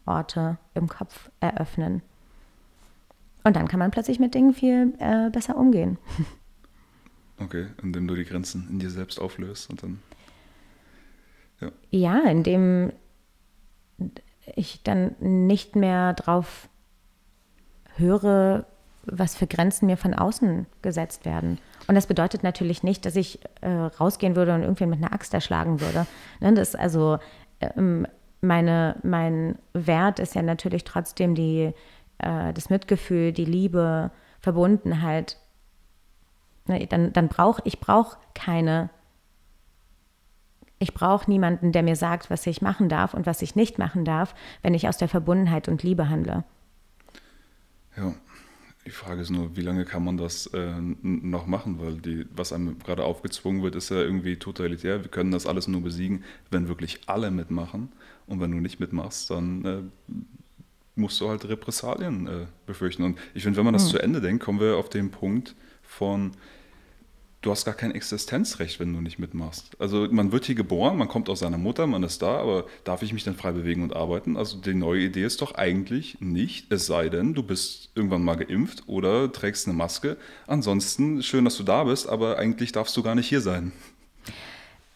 [0.06, 2.02] Orte im Kopf eröffnen.
[3.44, 5.98] Und dann kann man plötzlich mit Dingen viel äh, besser umgehen.
[7.38, 10.00] Okay, indem du die Grenzen in dir selbst auflöst und dann.
[11.60, 12.92] Ja, ja indem
[14.56, 16.70] ich dann nicht mehr drauf
[17.98, 18.66] höre,
[19.06, 21.60] was für Grenzen mir von außen gesetzt werden.
[21.88, 25.34] Und das bedeutet natürlich nicht, dass ich äh, rausgehen würde und irgendwen mit einer Axt
[25.34, 26.08] erschlagen würde.
[26.40, 27.20] Ne, das also
[27.60, 28.08] ähm,
[28.42, 31.74] meine, mein Wert ist ja natürlich trotzdem die,
[32.18, 35.38] äh, das Mitgefühl, die Liebe, Verbundenheit.
[36.68, 38.90] Ne, dann, dann brauche ich brauche keine
[40.86, 44.06] ich brauche niemanden, der mir sagt, was ich machen darf und was ich nicht machen
[44.06, 46.44] darf, wenn ich aus der Verbundenheit und Liebe handle.
[47.98, 48.14] Ja,
[48.86, 51.80] die Frage ist nur, wie lange kann man das äh, noch machen?
[51.80, 55.02] Weil die, was einem gerade aufgezwungen wird, ist ja irgendwie totalitär.
[55.02, 57.92] Wir können das alles nur besiegen, wenn wirklich alle mitmachen.
[58.28, 60.14] Und wenn du nicht mitmachst, dann äh,
[60.94, 63.02] musst du halt Repressalien äh, befürchten.
[63.02, 63.90] Und ich finde, wenn man das mhm.
[63.90, 66.34] zu Ende denkt, kommen wir auf den Punkt von,
[67.46, 69.70] du hast gar kein Existenzrecht, wenn du nicht mitmachst.
[69.80, 73.04] Also man wird hier geboren, man kommt aus seiner Mutter, man ist da, aber darf
[73.04, 74.36] ich mich dann frei bewegen und arbeiten?
[74.36, 78.36] Also die neue Idee ist doch eigentlich nicht, es sei denn, du bist irgendwann mal
[78.36, 80.18] geimpft oder trägst eine Maske.
[80.48, 83.72] Ansonsten schön, dass du da bist, aber eigentlich darfst du gar nicht hier sein.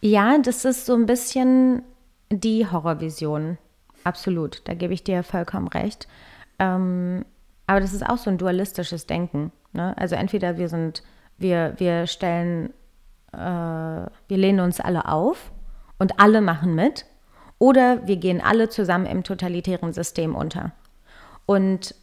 [0.00, 1.82] Ja, das ist so ein bisschen
[2.30, 3.58] die Horrorvision.
[4.02, 6.08] Absolut, da gebe ich dir vollkommen recht.
[6.58, 7.24] Ähm,
[7.68, 9.52] aber das ist auch so ein dualistisches Denken.
[9.72, 9.96] Ne?
[9.96, 11.04] Also entweder wir sind
[11.40, 12.72] wir, wir stellen,
[13.32, 15.50] äh, wir lehnen uns alle auf
[15.98, 17.06] und alle machen mit
[17.58, 20.72] oder wir gehen alle zusammen im totalitären System unter.
[21.46, 21.94] Und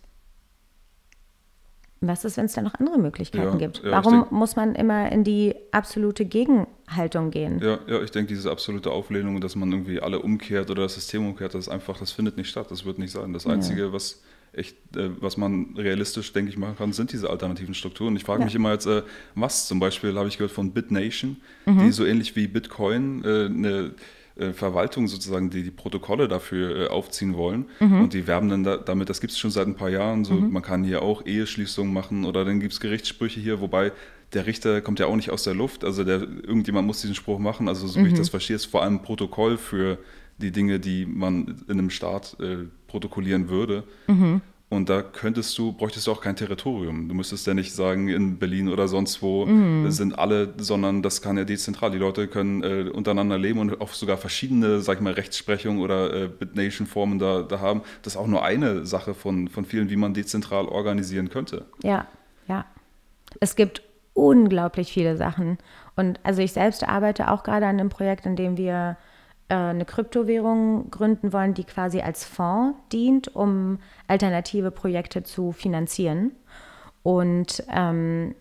[1.99, 3.83] was ist, wenn es da noch andere Möglichkeiten ja, gibt?
[3.83, 7.59] Ja, Warum denk, muss man immer in die absolute Gegenhaltung gehen?
[7.59, 11.25] Ja, ja ich denke, diese absolute Auflehnung, dass man irgendwie alle umkehrt oder das System
[11.25, 12.67] umkehrt, das ist einfach, das findet nicht statt.
[12.69, 13.33] Das wird nicht sein.
[13.33, 14.21] Das Einzige, was
[14.57, 18.15] echt, äh, was man realistisch, denke ich, machen kann, sind diese alternativen Strukturen.
[18.15, 18.45] Ich frage ja.
[18.45, 19.03] mich immer jetzt, äh,
[19.35, 21.79] was zum Beispiel habe ich gehört von BitNation, mhm.
[21.79, 23.91] die so ähnlich wie Bitcoin äh, eine
[24.37, 27.65] äh, Verwaltung sozusagen, die die Protokolle dafür äh, aufziehen wollen.
[27.79, 28.01] Mhm.
[28.01, 30.33] Und die werben dann da, damit, das gibt es schon seit ein paar Jahren, so
[30.33, 30.51] mhm.
[30.51, 33.91] man kann hier auch Eheschließungen machen oder dann gibt es Gerichtssprüche hier, wobei
[34.33, 37.39] der Richter kommt ja auch nicht aus der Luft, also der, irgendjemand muss diesen Spruch
[37.39, 38.17] machen, also so wie ich mhm.
[38.17, 39.97] das verstehe, ist vor allem ein Protokoll für
[40.37, 43.83] die Dinge, die man in einem Staat äh, protokollieren würde.
[44.07, 44.41] Mhm.
[44.69, 47.07] Und da könntest du, bräuchtest du auch kein Territorium.
[47.07, 49.89] Du müsstest ja nicht sagen, in Berlin oder sonst wo mhm.
[49.91, 51.91] sind alle, sondern das kann ja dezentral.
[51.91, 56.13] Die Leute können äh, untereinander leben und auch sogar verschiedene, sag ich mal, Rechtsprechung oder
[56.13, 57.81] äh, Bit-Nation-Formen da, da haben.
[58.01, 61.65] Das ist auch nur eine Sache von, von vielen, wie man dezentral organisieren könnte.
[61.81, 62.05] Ja,
[62.49, 62.65] ja.
[63.39, 65.59] Es gibt unglaublich viele Sachen.
[65.95, 68.97] Und also ich selbst arbeite auch gerade an einem Projekt, in dem wir
[69.55, 76.31] eine Kryptowährung gründen wollen, die quasi als Fonds dient, um alternative Projekte zu finanzieren.
[77.03, 78.35] Und ähm,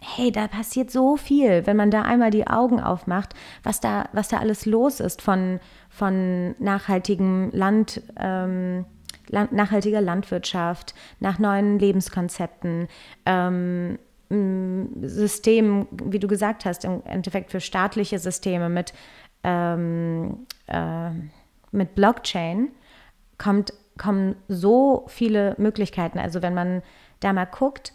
[0.00, 4.28] hey, da passiert so viel, wenn man da einmal die Augen aufmacht, was da, was
[4.28, 8.02] da alles los ist von, von nachhaltigem Land.
[8.18, 8.84] Ähm,
[9.30, 12.88] nachhaltiger Landwirtschaft, nach neuen Lebenskonzepten,
[13.24, 13.98] ähm,
[15.02, 18.92] Systemen, wie du gesagt hast, im Endeffekt für staatliche Systeme mit
[19.44, 21.10] ähm, äh,
[21.70, 22.70] mit Blockchain
[23.38, 26.18] kommt, kommen so viele Möglichkeiten.
[26.18, 26.82] Also wenn man
[27.20, 27.92] da mal guckt,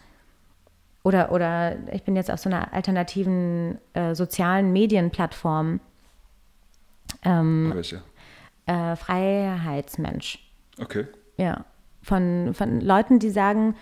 [1.04, 5.80] oder, oder ich bin jetzt auf so einer alternativen äh, sozialen Medienplattform.
[7.24, 8.04] Ähm, Welche?
[8.66, 10.40] Äh, Freiheitsmensch.
[10.80, 11.08] Okay.
[11.38, 11.66] Ja.
[12.02, 13.76] Von, von Leuten, die sagen,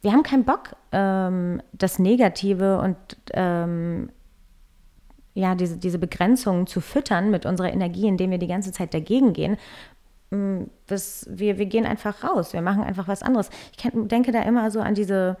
[0.00, 2.96] wir haben keinen Bock, ähm, das Negative und
[3.32, 4.10] ähm,
[5.34, 9.32] ja, diese, diese Begrenzungen zu füttern mit unserer Energie, indem wir die ganze Zeit dagegen
[9.32, 9.56] gehen.
[10.30, 13.50] Mm, das, wir, wir gehen einfach raus, wir machen einfach was anderes.
[13.76, 15.36] Ich denke da immer so an diese,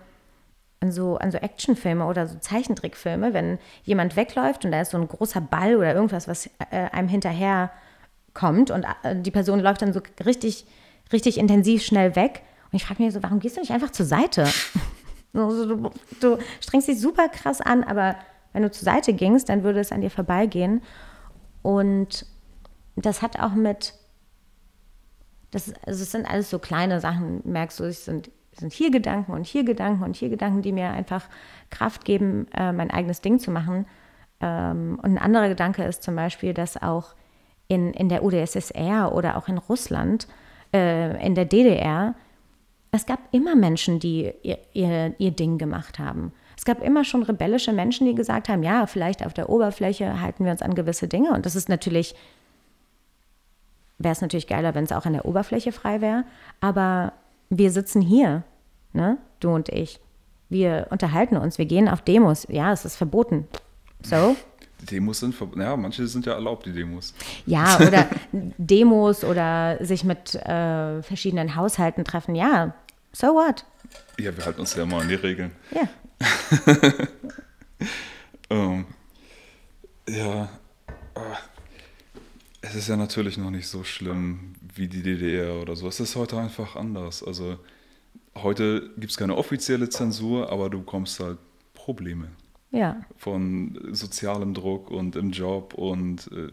[0.80, 4.98] an so, an so Actionfilme oder so Zeichentrickfilme, wenn jemand wegläuft und da ist so
[4.98, 7.70] ein großer Ball oder irgendwas, was äh, einem hinterher
[8.34, 10.66] kommt und äh, die Person läuft dann so richtig,
[11.12, 12.42] richtig intensiv schnell weg.
[12.70, 14.46] Und ich frage mich so, warum gehst du nicht einfach zur Seite?
[15.34, 18.16] so, du, du strengst dich super krass an, aber
[18.52, 20.82] wenn du zur Seite gingst, dann würde es an dir vorbeigehen.
[21.62, 22.26] Und
[22.96, 23.94] das hat auch mit,
[25.50, 28.90] das, also es sind alles so kleine Sachen, merkst du, es sind, es sind hier
[28.90, 31.26] Gedanken und hier Gedanken und hier Gedanken, die mir einfach
[31.70, 33.86] Kraft geben, äh, mein eigenes Ding zu machen.
[34.40, 37.14] Ähm, und ein anderer Gedanke ist zum Beispiel, dass auch
[37.68, 40.28] in, in der UdSSR oder auch in Russland,
[40.74, 42.14] äh, in der DDR,
[42.90, 46.32] es gab immer Menschen, die ihr, ihr, ihr Ding gemacht haben.
[46.62, 50.44] Es gab immer schon rebellische Menschen, die gesagt haben, ja, vielleicht auf der Oberfläche halten
[50.44, 51.32] wir uns an gewisse Dinge.
[51.32, 52.14] Und das ist natürlich,
[53.98, 56.22] wäre es natürlich geiler, wenn es auch an der Oberfläche frei wäre.
[56.60, 57.14] Aber
[57.50, 58.44] wir sitzen hier,
[58.92, 59.98] ne, du und ich.
[60.50, 62.46] Wir unterhalten uns, wir gehen auf Demos.
[62.48, 63.48] Ja, es ist verboten.
[64.04, 64.36] So.
[64.82, 65.62] Die Demos sind verboten.
[65.62, 67.12] Ja, manche sind ja erlaubt, die Demos.
[67.44, 72.36] Ja, oder Demos oder sich mit äh, verschiedenen Haushalten treffen.
[72.36, 72.72] Ja,
[73.12, 73.64] so what?
[74.20, 75.50] Ja, wir halten uns ja mal an die Regeln.
[75.72, 75.88] Ja.
[78.48, 78.84] Um, ähm,
[80.08, 80.48] ja,
[81.14, 81.38] ah.
[82.60, 85.88] es ist ja natürlich noch nicht so schlimm wie die DDR oder so.
[85.88, 87.22] Es ist heute einfach anders.
[87.22, 87.58] Also
[88.34, 91.38] heute gibt es keine offizielle Zensur, aber du bekommst halt
[91.74, 92.28] Probleme.
[92.70, 93.04] Ja.
[93.16, 96.48] Von sozialem Druck und im Job und äh,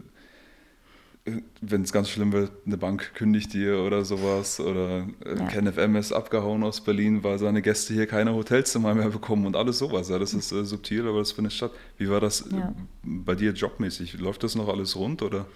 [1.60, 4.58] wenn es ganz schlimm wird, eine Bank kündigt dir oder sowas.
[4.58, 5.46] Oder äh, ja.
[5.46, 9.78] KenFM ist abgehauen aus Berlin, weil seine Gäste hier keine Hotelzimmer mehr bekommen und alles
[9.78, 10.08] sowas.
[10.08, 11.72] Ja, das ist äh, subtil, aber das findet statt.
[11.98, 12.72] Wie war das äh, ja.
[13.02, 14.18] bei dir jobmäßig?
[14.18, 15.46] Läuft das noch alles rund oder?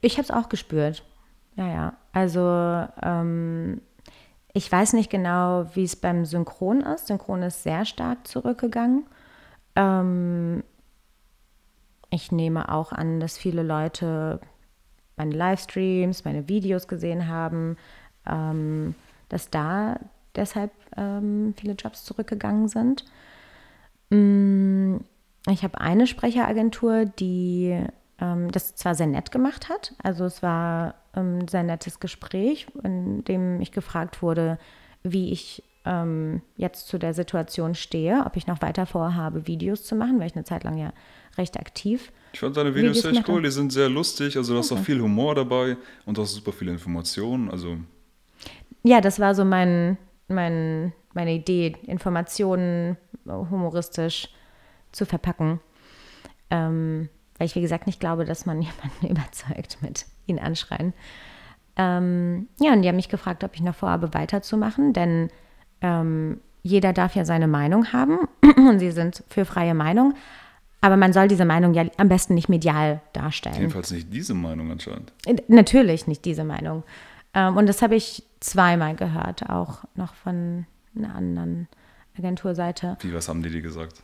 [0.00, 1.04] Ich habe es auch gespürt.
[1.56, 1.96] Ja, ja.
[2.12, 2.40] Also
[3.02, 3.80] ähm,
[4.52, 7.06] ich weiß nicht genau, wie es beim Synchron ist.
[7.06, 9.06] Synchron ist sehr stark zurückgegangen.
[9.76, 10.64] Ähm,
[12.10, 14.40] ich nehme auch an, dass viele Leute
[15.18, 17.76] meine Livestreams, meine Videos gesehen haben,
[18.26, 18.94] ähm,
[19.28, 19.98] dass da
[20.36, 23.04] deshalb ähm, viele Jobs zurückgegangen sind.
[24.10, 24.96] Mm,
[25.50, 27.78] ich habe eine Sprecheragentur, die
[28.20, 32.66] ähm, das zwar sehr nett gemacht hat, also es war ein ähm, sehr nettes Gespräch,
[32.82, 34.58] in dem ich gefragt wurde,
[35.02, 39.94] wie ich ähm, jetzt zu der Situation stehe, ob ich noch weiter vorhabe, Videos zu
[39.94, 40.92] machen, weil ich eine Zeit lang ja
[41.38, 44.70] recht aktiv ich fand deine Videos echt cool, die sind sehr lustig, also du hast
[44.70, 44.80] okay.
[44.80, 47.78] auch viel Humor dabei und du hast super viele Informationen, also...
[48.84, 49.98] Ja, das war so mein,
[50.28, 52.96] mein, meine Idee, Informationen
[53.26, 54.28] humoristisch
[54.92, 55.60] zu verpacken.
[56.50, 60.92] Ähm, weil ich, wie gesagt, nicht glaube, dass man jemanden überzeugt mit ihn anschreien.
[61.76, 65.30] Ähm, ja, und die haben mich gefragt, ob ich noch vorhabe, weiterzumachen, denn
[65.80, 70.14] ähm, jeder darf ja seine Meinung haben und sie sind für freie Meinung.
[70.80, 73.56] Aber man soll diese Meinung ja am besten nicht medial darstellen.
[73.56, 75.12] Jedenfalls nicht diese Meinung anscheinend.
[75.48, 76.84] Natürlich nicht diese Meinung.
[77.34, 81.68] Ähm, und das habe ich zweimal gehört, auch noch von einer anderen
[82.16, 82.96] Agenturseite.
[83.00, 84.02] Wie, was haben die dir gesagt?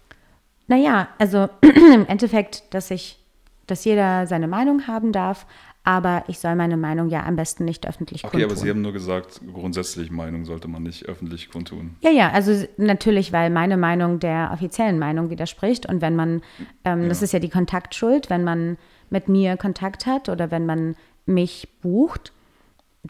[0.67, 3.19] Naja, also im Endeffekt, dass ich,
[3.67, 5.47] dass jeder seine Meinung haben darf,
[5.85, 8.47] aber ich soll meine Meinung ja am besten nicht öffentlich okay, kundtun.
[8.47, 11.97] Okay, aber Sie haben nur gesagt, grundsätzlich Meinung sollte man nicht öffentlich kundtun.
[12.01, 16.41] Ja, ja, also natürlich, weil meine Meinung der offiziellen Meinung widerspricht und wenn man,
[16.85, 17.09] ähm, ja.
[17.09, 18.79] das ist ja die Kontaktschuld, wenn man
[19.11, 22.33] mit mir Kontakt hat oder wenn man mich bucht,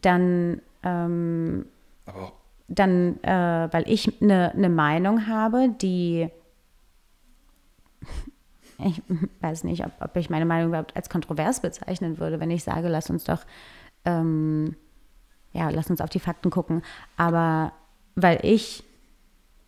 [0.02, 1.66] dann, ähm,
[2.66, 6.28] dann äh, weil ich eine ne Meinung habe, die
[8.78, 9.02] ich
[9.40, 12.88] weiß nicht, ob, ob, ich meine Meinung überhaupt als kontrovers bezeichnen würde, wenn ich sage,
[12.88, 13.44] lass uns doch,
[14.04, 14.76] ähm,
[15.52, 16.82] ja, lass uns auf die Fakten gucken.
[17.16, 17.72] Aber
[18.16, 18.84] weil ich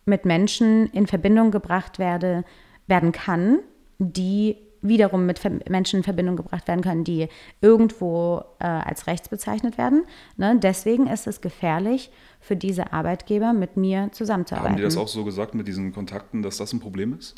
[0.05, 2.43] mit Menschen in Verbindung gebracht werde,
[2.87, 3.59] werden kann,
[3.99, 7.27] die wiederum mit Menschen in Verbindung gebracht werden können, die
[7.61, 10.05] irgendwo äh, als rechts bezeichnet werden.
[10.37, 10.57] Ne?
[10.61, 14.73] Deswegen ist es gefährlich für diese Arbeitgeber, mit mir zusammenzuarbeiten.
[14.73, 17.35] Haben die das auch so gesagt mit diesen Kontakten, dass das ein Problem ist?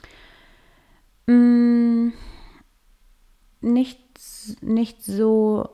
[1.29, 2.11] Mm,
[3.61, 3.99] nicht,
[4.61, 5.69] nicht so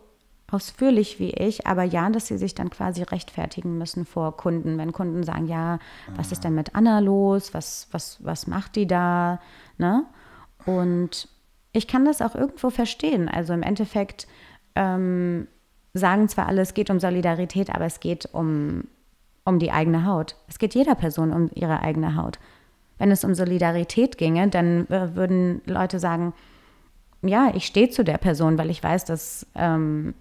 [0.51, 4.77] ausführlich wie ich, aber ja, dass sie sich dann quasi rechtfertigen müssen vor Kunden.
[4.77, 5.79] Wenn Kunden sagen, ja,
[6.15, 7.53] was ist denn mit Anna los?
[7.53, 9.39] Was, was, was macht die da?
[9.77, 10.05] Ne?
[10.65, 11.29] Und
[11.71, 13.29] ich kann das auch irgendwo verstehen.
[13.29, 14.27] Also im Endeffekt
[14.75, 15.47] ähm,
[15.93, 18.83] sagen zwar alle, es geht um Solidarität, aber es geht um,
[19.45, 20.35] um die eigene Haut.
[20.47, 22.39] Es geht jeder Person um ihre eigene Haut.
[22.97, 26.33] Wenn es um Solidarität ginge, dann äh, würden Leute sagen,
[27.21, 30.13] ja, ich stehe zu der Person, weil ich weiß, dass ähm,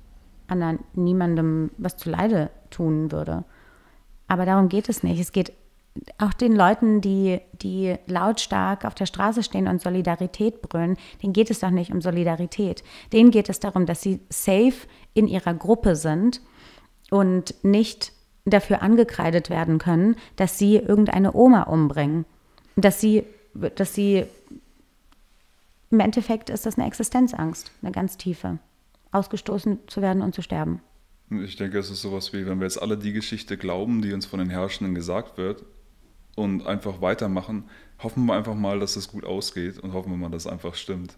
[0.95, 3.45] niemandem was zu Leide tun würde.
[4.27, 5.21] Aber darum geht es nicht.
[5.21, 5.53] Es geht
[6.19, 11.51] auch den Leuten, die, die lautstark auf der Straße stehen und Solidarität brüllen, denen geht
[11.51, 12.83] es doch nicht um Solidarität.
[13.13, 16.41] Denen geht es darum, dass sie safe in ihrer Gruppe sind
[17.11, 18.13] und nicht
[18.45, 22.27] dafür angekreidet werden können, dass sie irgendeine Oma umbringen.
[22.77, 24.25] Dass sie, dass sie
[25.91, 28.59] im Endeffekt ist das eine Existenzangst, eine ganz tiefe,
[29.13, 30.81] ausgestoßen zu werden und zu sterben.
[31.31, 34.27] Ich denke, es ist sowas wie, wenn wir jetzt alle die Geschichte glauben, die uns
[34.27, 35.65] von den Herrschenden gesagt wird,
[36.37, 37.65] und einfach weitermachen,
[38.03, 40.75] hoffen wir einfach mal, dass es gut ausgeht und hoffen wir mal, dass es einfach
[40.75, 41.17] stimmt.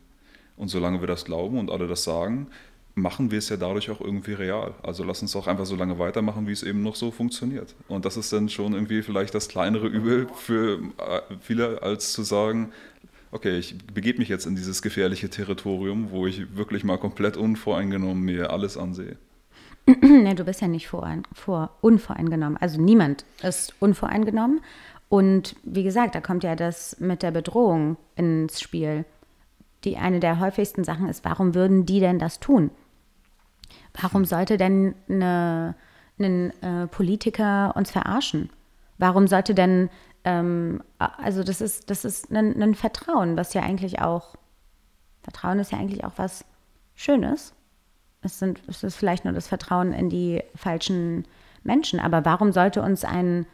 [0.56, 2.48] Und solange wir das glauben und alle das sagen,
[2.96, 4.74] machen wir es ja dadurch auch irgendwie real.
[4.82, 7.74] Also lass uns auch einfach so lange weitermachen, wie es eben noch so funktioniert.
[7.88, 12.22] Und das ist dann schon irgendwie vielleicht das kleinere Übel für äh, viele, als zu
[12.22, 12.72] sagen,
[13.32, 18.24] okay, ich begebe mich jetzt in dieses gefährliche Territorium, wo ich wirklich mal komplett unvoreingenommen
[18.24, 19.18] mir alles ansehe.
[20.00, 22.56] nee, du bist ja nicht vor, vor, unvoreingenommen.
[22.56, 24.62] Also niemand ist unvoreingenommen.
[25.10, 29.04] Und wie gesagt, da kommt ja das mit der Bedrohung ins Spiel.
[29.84, 32.70] Die eine der häufigsten Sachen ist, warum würden die denn das tun?
[34.00, 35.74] Warum sollte denn eine,
[36.18, 38.50] ein äh, Politiker uns verarschen?
[38.98, 39.90] Warum sollte denn,
[40.24, 44.36] ähm, also das ist, das ist ein, ein Vertrauen, was ja eigentlich auch,
[45.22, 46.44] Vertrauen ist ja eigentlich auch was
[46.94, 47.54] Schönes.
[48.22, 51.26] Es, sind, es ist vielleicht nur das Vertrauen in die falschen
[51.62, 53.46] Menschen, aber warum sollte uns ein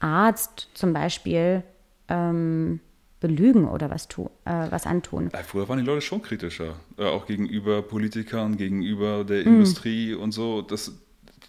[0.00, 1.62] Arzt zum Beispiel
[2.08, 2.80] ähm,
[3.22, 5.30] belügen oder was, tu, äh, was antun.
[5.32, 9.46] Ja, früher waren die Leute schon kritischer, äh, auch gegenüber Politikern, gegenüber der mm.
[9.46, 10.60] Industrie und so.
[10.60, 10.92] Das,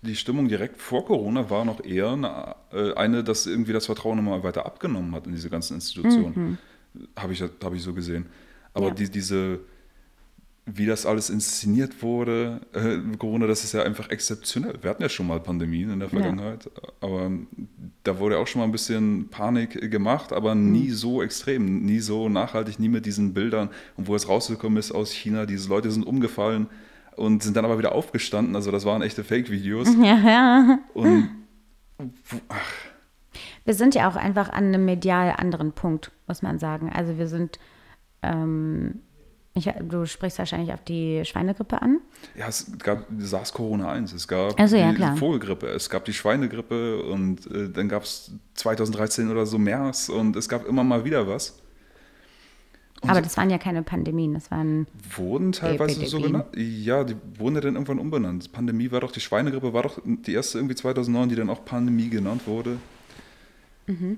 [0.03, 4.19] die Stimmung direkt vor Corona war noch eher eine, äh, eine dass irgendwie das Vertrauen
[4.19, 6.33] immer weiter abgenommen hat in diese ganzen Institutionen.
[6.35, 6.57] Mhm.
[7.17, 8.27] Habe ich, hab ich so gesehen.
[8.73, 8.93] Aber ja.
[8.93, 9.59] die, diese
[10.65, 14.75] wie das alles inszeniert wurde, äh, Corona, das ist ja einfach exzeptionell.
[14.81, 16.89] Wir hatten ja schon mal Pandemien in der Vergangenheit, ja.
[17.01, 17.31] aber
[18.03, 20.71] da wurde auch schon mal ein bisschen Panik gemacht, aber mhm.
[20.71, 23.69] nie so extrem, nie so nachhaltig, nie mit diesen Bildern.
[23.97, 26.67] Und wo es rausgekommen ist aus China, diese Leute sind umgefallen
[27.17, 28.55] und sind dann aber wieder aufgestanden.
[28.55, 29.89] Also das waren echte Fake-Videos.
[30.01, 30.79] Ja, ja.
[30.93, 31.29] Und
[32.47, 32.71] ach.
[33.65, 36.91] Wir sind ja auch einfach an einem medial anderen Punkt, muss man sagen.
[36.93, 37.59] Also wir sind
[38.21, 39.01] ähm,
[39.55, 41.99] ich, du sprichst wahrscheinlich auf die Schweinegrippe an.
[42.35, 45.15] Ja, es gab SARS-Corona-1, es gab also, ja, die klar.
[45.15, 50.35] Vogelgrippe, es gab die Schweinegrippe und äh, dann gab es 2013 oder so MERS und
[50.35, 51.59] es gab immer mal wieder was.
[53.01, 54.87] Und Aber das waren ja keine Pandemien, das waren.
[55.15, 56.09] Wurden teilweise Epidemien.
[56.09, 56.45] so genannt?
[56.55, 58.51] Ja, die wurden ja dann irgendwann umbenannt.
[58.53, 62.09] Pandemie war doch, die Schweinegrippe war doch die erste irgendwie 2009, die dann auch Pandemie
[62.09, 62.77] genannt wurde.
[63.87, 64.17] Mhm.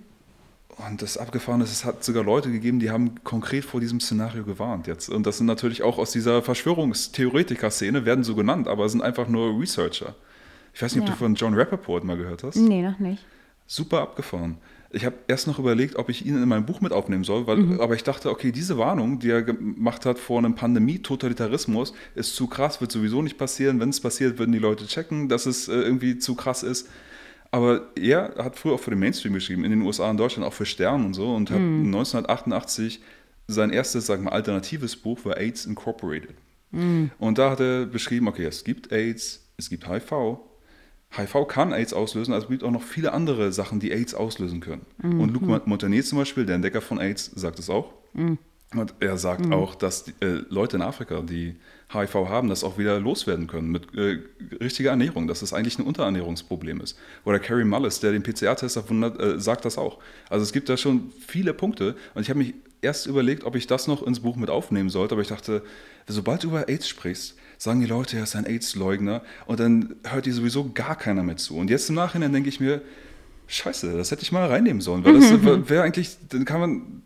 [0.78, 4.44] Und das Abgefahrene ist, es hat sogar Leute gegeben, die haben konkret vor diesem Szenario
[4.44, 5.10] gewarnt jetzt.
[5.10, 9.60] Und das sind natürlich auch aus dieser Verschwörungstheoretiker-Szene, werden so genannt, aber sind einfach nur
[9.60, 10.16] Researcher.
[10.74, 11.14] Ich weiß nicht, ob ja.
[11.14, 12.58] du von John Rappaport mal gehört hast.
[12.58, 13.24] Nee, noch nicht.
[13.66, 14.58] Super abgefahren.
[14.92, 17.58] Ich habe erst noch überlegt, ob ich ihn in mein Buch mit aufnehmen soll, weil,
[17.58, 17.82] mhm.
[17.82, 22.48] aber ich dachte, okay, diese Warnung, die er gemacht hat vor einem Pandemie-Totalitarismus, ist zu
[22.48, 23.80] krass, wird sowieso nicht passieren.
[23.80, 26.90] Wenn es passiert, würden die Leute checken, dass es äh, irgendwie zu krass ist.
[27.56, 30.52] Aber er hat früher auch für den Mainstream geschrieben, in den USA und Deutschland, auch
[30.52, 31.86] für Stern und so, und hat mm.
[31.86, 33.00] 1988
[33.48, 36.36] sein erstes, sagen wir, alternatives Buch war AIDS Incorporated.
[36.72, 37.06] Mm.
[37.18, 40.38] Und da hat er beschrieben, okay, es gibt AIDS, es gibt HIV.
[41.16, 44.60] HIV kann AIDS auslösen, also es gibt auch noch viele andere Sachen, die AIDS auslösen
[44.60, 44.86] können.
[44.98, 45.22] Mm.
[45.22, 47.94] Und Luc Montagnier zum Beispiel, der Entdecker von AIDS, sagt es auch.
[48.12, 48.34] Mm.
[48.76, 51.56] Und er sagt auch, dass die, äh, Leute in Afrika, die
[51.94, 54.20] HIV haben, das auch wieder loswerden können mit äh,
[54.62, 56.98] richtiger Ernährung, dass das eigentlich ein Unterernährungsproblem ist.
[57.26, 60.00] Oder Carrie Mullis, der den PCR-Test erfunden äh, sagt das auch.
[60.30, 63.68] Also es gibt da schon viele Punkte und ich habe mich erst überlegt, ob ich
[63.68, 65.64] das noch ins Buch mit aufnehmen sollte, aber ich dachte,
[66.08, 70.26] sobald du über AIDS sprichst, sagen die Leute, er ist ein AIDS-Leugner und dann hört
[70.26, 71.56] dir sowieso gar keiner mehr zu.
[71.58, 72.82] Und jetzt im Nachhinein denke ich mir,
[73.48, 77.02] scheiße, das hätte ich mal reinnehmen sollen, weil das wäre eigentlich, dann kann man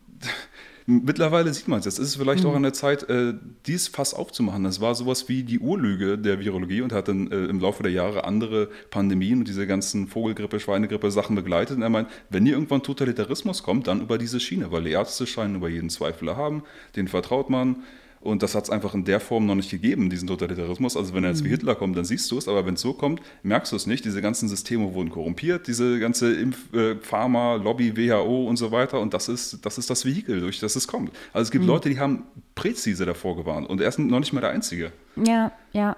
[0.91, 1.85] Mittlerweile sieht man es.
[1.85, 2.49] Jetzt ist es vielleicht mhm.
[2.49, 3.35] auch an der Zeit, äh,
[3.67, 4.63] dies Fass aufzumachen.
[4.63, 7.91] Das war sowas wie die Urlüge der Virologie und hat dann äh, im Laufe der
[7.91, 11.77] Jahre andere Pandemien und diese ganzen Vogelgrippe, Schweinegrippe Sachen begleitet.
[11.77, 15.27] Und er meint, wenn hier irgendwann Totalitarismus kommt, dann über diese Schiene, weil die Ärzte
[15.27, 16.63] scheinen über jeden Zweifel haben,
[16.95, 17.83] denen vertraut man.
[18.21, 20.97] Und das hat es einfach in der Form noch nicht gegeben, diesen Totalitarismus.
[20.97, 21.53] Also wenn er jetzt wie mhm.
[21.53, 24.03] Hitler kommt, dann siehst du es, aber wenn es so kommt, merkst du es nicht.
[24.03, 28.99] Diese ganzen Systeme wurden korrumpiert, diese ganze Impf-, äh, Pharma, Lobby, WHO und so weiter.
[28.99, 31.11] Und das ist das, ist das Vehikel, durch das es kommt.
[31.31, 31.69] Also es gibt mhm.
[31.69, 32.23] Leute, die haben
[32.55, 33.69] präzise davor gewarnt.
[33.69, 34.91] Und er ist noch nicht mal der Einzige.
[35.15, 35.95] Ja, ja.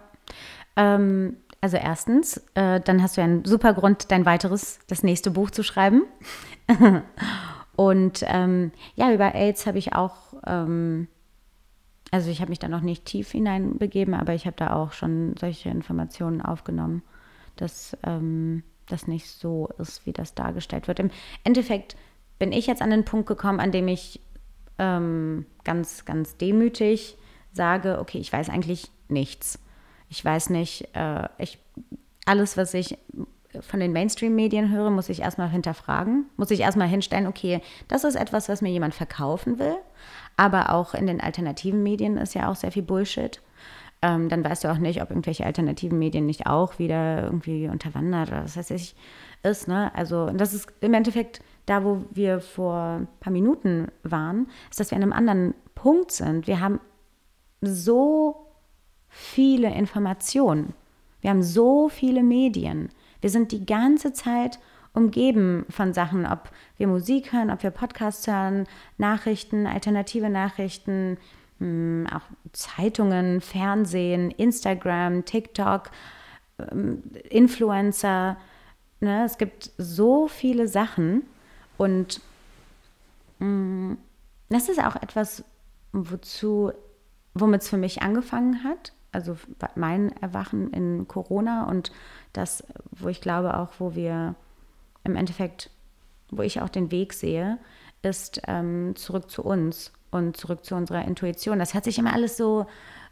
[0.76, 5.49] Ähm, also erstens, äh, dann hast du einen super Grund, dein weiteres, das nächste Buch
[5.49, 6.03] zu schreiben.
[7.76, 10.36] und ähm, ja, über AIDS habe ich auch...
[10.45, 11.07] Ähm,
[12.12, 15.36] also ich habe mich da noch nicht tief hineinbegeben, aber ich habe da auch schon
[15.39, 17.03] solche Informationen aufgenommen,
[17.55, 20.99] dass, ähm, das nicht so ist, wie das dargestellt wird.
[20.99, 21.12] Im
[21.43, 21.95] Endeffekt
[22.39, 24.20] bin ich jetzt an den Punkt gekommen, an dem ich
[24.78, 27.18] ähm, ganz, ganz demütig
[27.53, 29.59] sage, okay, ich weiß eigentlich nichts.
[30.09, 31.59] Ich weiß nicht, äh, ich,
[32.26, 32.97] alles, was ich
[33.59, 38.16] von den Mainstream-Medien höre, muss ich erstmal hinterfragen, muss ich erstmal hinstellen, okay, das ist
[38.16, 39.76] etwas, was mir jemand verkaufen will,
[40.38, 43.41] aber auch in den alternativen Medien ist ja auch sehr viel Bullshit.
[44.01, 48.29] Ähm, dann weißt du auch nicht, ob irgendwelche alternativen Medien nicht auch wieder irgendwie unterwandert
[48.29, 48.95] oder was weiß ich
[49.43, 49.67] ist.
[49.67, 49.93] Ne?
[49.93, 54.89] Also das ist im Endeffekt da, wo wir vor ein paar Minuten waren, ist, dass
[54.89, 56.47] wir an einem anderen Punkt sind.
[56.47, 56.79] Wir haben
[57.61, 58.47] so
[59.07, 60.73] viele Informationen.
[61.21, 62.89] Wir haben so viele Medien.
[63.19, 64.59] Wir sind die ganze Zeit
[64.93, 66.49] umgeben von Sachen, ob
[66.82, 68.67] wir Musik hören, ob wir Podcasts hören,
[68.97, 71.17] Nachrichten, alternative Nachrichten,
[71.59, 72.21] hm, auch
[72.53, 75.91] Zeitungen, Fernsehen, Instagram, TikTok,
[76.59, 78.38] ähm, Influencer.
[78.99, 79.25] Ne?
[79.25, 81.23] Es gibt so viele Sachen
[81.77, 82.21] und
[83.39, 83.97] hm,
[84.49, 85.43] das ist auch etwas,
[85.93, 86.71] wozu,
[87.34, 89.38] womit es für mich angefangen hat also
[89.75, 91.91] mein Erwachen in Corona und
[92.34, 94.36] das, wo ich glaube auch, wo wir
[95.03, 95.69] im Endeffekt,
[96.32, 97.59] wo ich auch den Weg sehe,
[98.01, 101.59] ist ähm, zurück zu uns und zurück zu unserer Intuition.
[101.59, 102.65] Das hört sich immer alles so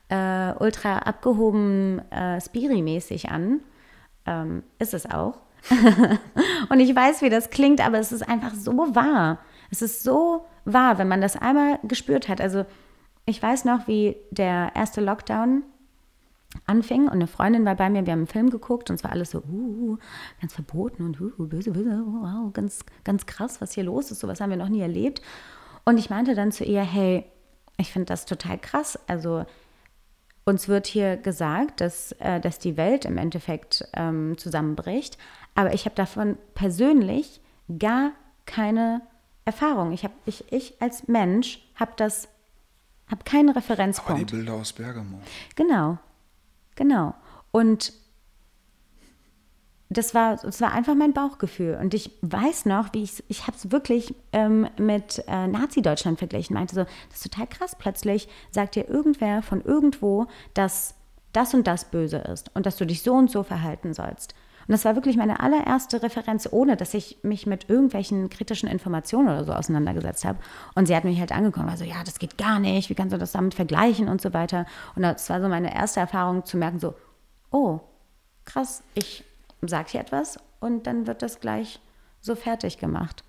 [0.09, 3.61] äh, ultra abgehoben, äh, spiri-mäßig an.
[4.25, 5.39] Ähm, ist es auch.
[6.69, 9.39] und ich weiß, wie das klingt, aber es ist einfach so wahr.
[9.71, 12.41] Es ist so wahr, wenn man das einmal gespürt hat.
[12.41, 12.65] Also
[13.25, 15.63] ich weiß noch, wie der erste Lockdown
[16.65, 19.11] anfing und eine Freundin war bei mir, wir haben einen Film geguckt und es war
[19.11, 19.97] alles so, uh,
[20.41, 24.41] ganz verboten und uh, böse, böse, wow, ganz, ganz krass, was hier los ist, sowas
[24.41, 25.21] haben wir noch nie erlebt.
[25.85, 27.25] Und ich meinte dann zu ihr, hey,
[27.77, 29.45] ich finde das total krass, also
[30.43, 35.17] uns wird hier gesagt, dass, äh, dass die Welt im Endeffekt ähm, zusammenbricht,
[35.53, 37.41] aber ich habe davon persönlich
[37.77, 38.11] gar
[38.45, 39.01] keine
[39.45, 39.91] Erfahrung.
[39.91, 42.27] Ich, hab, ich, ich als Mensch habe das,
[43.07, 44.21] habe keinen Referenzpunkt.
[44.21, 45.19] Aber die Bilder aus Bergamo.
[45.55, 45.99] Genau,
[46.79, 47.13] Genau.
[47.51, 47.91] Und
[49.89, 51.77] das war, das war einfach mein Bauchgefühl.
[51.81, 56.53] Und ich weiß noch, wie ich, ich habe es wirklich ähm, mit äh, Nazi-Deutschland verglichen.
[56.53, 57.75] Meinte so, das ist total krass.
[57.77, 60.95] Plötzlich sagt dir irgendwer von irgendwo, dass
[61.33, 64.33] das und das böse ist und dass du dich so und so verhalten sollst.
[64.69, 69.27] Und das war wirklich meine allererste Referenz, ohne dass ich mich mit irgendwelchen kritischen Informationen
[69.27, 70.37] oder so auseinandergesetzt habe.
[70.75, 73.17] Und sie hat mich halt angekommen, also ja, das geht gar nicht, wie kannst du
[73.17, 74.67] das damit vergleichen und so weiter.
[74.95, 76.93] Und das war so meine erste Erfahrung zu merken, so,
[77.49, 77.79] oh,
[78.45, 79.23] krass, ich
[79.63, 81.79] sage hier etwas und dann wird das gleich
[82.21, 83.23] so fertig gemacht.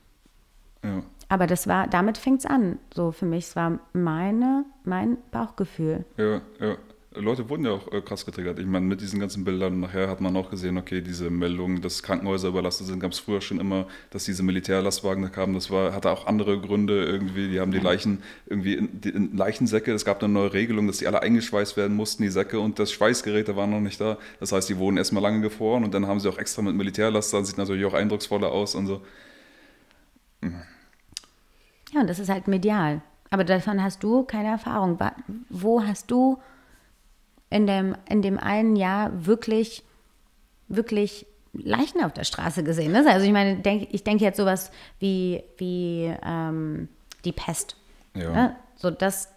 [0.84, 1.03] Ja.
[1.30, 2.78] Aber das war, damit fing es an.
[2.93, 6.05] So für mich, es war meine, mein Bauchgefühl.
[6.18, 6.76] Ja, ja.
[7.12, 8.61] Leute wurden ja auch äh, krass getriggert.
[8.61, 12.04] Ich meine, mit diesen ganzen Bildern nachher hat man auch gesehen, okay, diese Meldungen, dass
[12.04, 15.54] Krankenhäuser überlastet sind, gab es früher schon immer, dass diese Militärlastwagen da kamen.
[15.54, 17.48] Das war, hatte auch andere Gründe irgendwie.
[17.48, 19.92] Die haben die Leichen irgendwie in, in Leichensäcke.
[19.92, 22.92] Es gab eine neue Regelung, dass die alle eingeschweißt werden mussten, die Säcke und das
[22.92, 24.16] Schweißgeräte waren noch nicht da.
[24.38, 27.44] Das heißt, die wurden erstmal lange gefroren und dann haben sie auch extra mit Militärlastern,
[27.44, 29.02] sieht natürlich auch eindrucksvoller aus und so.
[31.92, 33.02] Ja, und das ist halt medial.
[33.30, 34.96] Aber davon hast du keine Erfahrung.
[35.48, 36.38] Wo hast du
[37.51, 39.82] in dem, in dem einen Jahr wirklich,
[40.68, 42.92] wirklich Leichen auf der Straße gesehen.
[42.92, 43.05] Ne?
[43.09, 44.70] Also ich meine, denk, ich denke jetzt sowas
[45.01, 46.88] wie, wie ähm,
[47.24, 47.76] die Pest.
[48.14, 48.30] Ja.
[48.30, 48.57] Ne?
[48.76, 49.28] So das.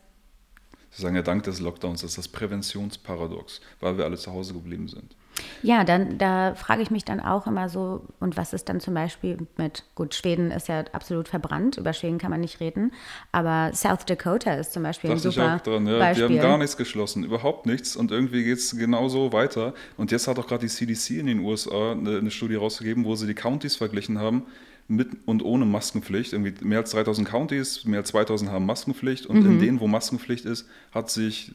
[0.91, 4.87] Sie sagen ja, dank des Lockdowns ist das Präventionsparadox, weil wir alle zu Hause geblieben
[4.87, 5.15] sind.
[5.61, 8.93] Ja, dann da frage ich mich dann auch immer so, und was ist dann zum
[8.93, 12.91] Beispiel mit, gut, Schweden ist ja absolut verbrannt, über Schweden kann man nicht reden,
[13.31, 15.99] aber South Dakota ist zum Beispiel Dachte ein super ich auch dran, ja.
[15.99, 16.27] Beispiel.
[16.27, 19.73] Die haben gar nichts geschlossen, überhaupt nichts und irgendwie geht es genauso weiter.
[19.97, 23.15] Und jetzt hat auch gerade die CDC in den USA eine, eine Studie rausgegeben, wo
[23.15, 24.43] sie die Counties verglichen haben,
[24.87, 26.33] mit und ohne Maskenpflicht.
[26.33, 29.51] Irgendwie mehr als 3000 Counties, mehr als 2000 haben Maskenpflicht und mhm.
[29.51, 31.53] in denen, wo Maskenpflicht ist, hat sich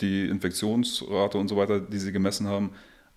[0.00, 2.70] die Infektionsrate und so weiter, die sie gemessen haben,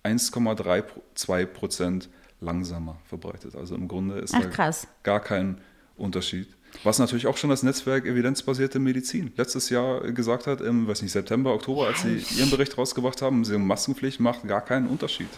[0.04, 2.08] 1,32 Prozent
[2.40, 3.56] langsamer verbreitet.
[3.56, 4.70] Also im Grunde ist Ach, da
[5.02, 5.58] gar kein
[5.96, 6.48] Unterschied.
[6.82, 11.12] Was natürlich auch schon das Netzwerk evidenzbasierte Medizin letztes Jahr gesagt hat, im weiß nicht,
[11.12, 15.28] September, Oktober, als sie ihren Bericht rausgebracht haben, sie Maskenpflicht macht gar keinen Unterschied.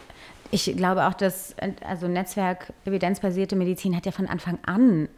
[0.51, 1.55] Ich glaube auch, dass
[1.85, 5.09] also Netzwerk evidenzbasierte Medizin hat ja von Anfang an,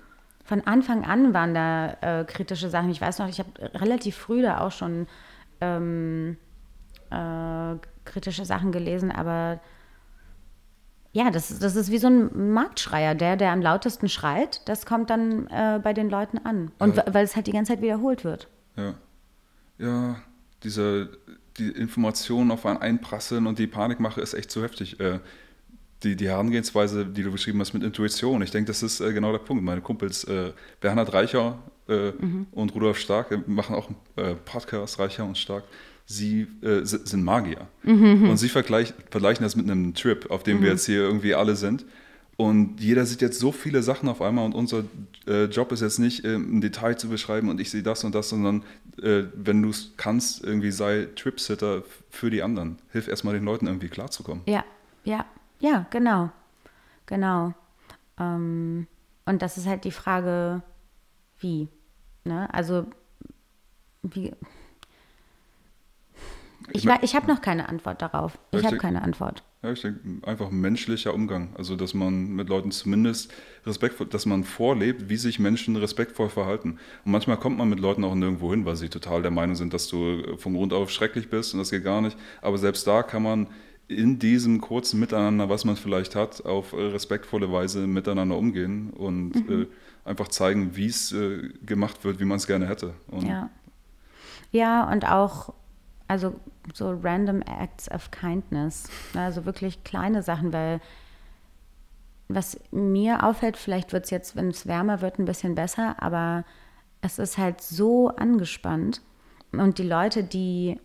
[0.45, 2.91] von Anfang an waren da äh, kritische Sachen.
[2.91, 5.07] Ich weiß noch, ich habe relativ früh da auch schon
[5.61, 6.39] ähm,
[7.11, 7.75] äh,
[8.09, 9.61] kritische Sachen gelesen, aber
[11.13, 13.15] ja, das, das ist wie so ein Marktschreier.
[13.15, 16.71] Der, der am lautesten schreit, das kommt dann äh, bei den Leuten an.
[16.79, 17.05] Und ja.
[17.13, 18.49] weil es halt die ganze Zeit wiederholt wird.
[18.77, 18.95] Ja.
[19.79, 20.17] Ja,
[20.65, 21.09] diese
[21.59, 25.01] die Informationen auf einen einprasseln und die Panikmache ist echt zu heftig.
[25.01, 25.21] Äh,
[26.05, 29.33] die, die Herangehensweise, die du beschrieben hast mit Intuition, ich denke, das ist äh, genau
[29.33, 29.65] der Punkt.
[29.65, 32.47] Meine Kumpels äh, Bernhard Reicher äh, mhm.
[32.53, 35.65] und Rudolf Stark äh, machen auch einen Podcast, Reicher und Stark.
[36.11, 37.69] Sie äh, sind Magier.
[37.83, 38.31] Mhm.
[38.31, 40.63] Und sie vergleich, vergleichen das mit einem Trip, auf dem mhm.
[40.63, 41.85] wir jetzt hier irgendwie alle sind.
[42.39, 44.85] Und jeder sieht jetzt so viele Sachen auf einmal und unser
[45.27, 48.15] äh, Job ist jetzt nicht äh, im Detail zu beschreiben und ich sehe das und
[48.15, 48.63] das, sondern
[49.03, 52.79] äh, wenn du es kannst, irgendwie sei Tripsitter für die anderen.
[52.93, 54.45] Hilf erstmal den Leuten irgendwie klarzukommen.
[54.47, 54.65] Ja,
[55.05, 55.27] ja,
[55.59, 56.31] ja, genau.
[57.07, 57.55] Genau.
[58.19, 58.87] Ähm,
[59.27, 60.63] und das ist halt die Frage,
[61.41, 61.69] wie.
[62.25, 62.49] Ne?
[62.55, 62.87] Also,
[64.03, 64.33] wie.
[66.73, 68.39] Ich, ich, ich habe noch keine Antwort darauf.
[68.53, 69.43] Ich habe keine Antwort.
[69.63, 71.51] Ja, ich denke, einfach menschlicher Umgang.
[71.57, 73.33] Also, dass man mit Leuten zumindest
[73.67, 76.79] respektvoll, dass man vorlebt, wie sich Menschen respektvoll verhalten.
[77.05, 79.75] Und manchmal kommt man mit Leuten auch nirgendwo hin, weil sie total der Meinung sind,
[79.75, 82.17] dass du von Grund auf schrecklich bist und das geht gar nicht.
[82.41, 83.49] Aber selbst da kann man
[83.89, 89.63] in diesem kurzen Miteinander, was man vielleicht hat, auf respektvolle Weise miteinander umgehen und mhm.
[89.63, 89.67] äh,
[90.05, 92.95] einfach zeigen, wie es äh, gemacht wird, wie man es gerne hätte.
[93.09, 93.51] Und ja.
[94.53, 95.55] ja, und auch
[96.09, 96.35] also
[96.75, 98.89] so random acts of kindness.
[99.15, 100.81] Also wirklich kleine Sachen, weil
[102.29, 106.45] was mir auffällt, vielleicht wird es jetzt, wenn es wärmer wird, ein bisschen besser, aber
[107.01, 109.01] es ist halt so angespannt.
[109.53, 110.79] Und die Leute, die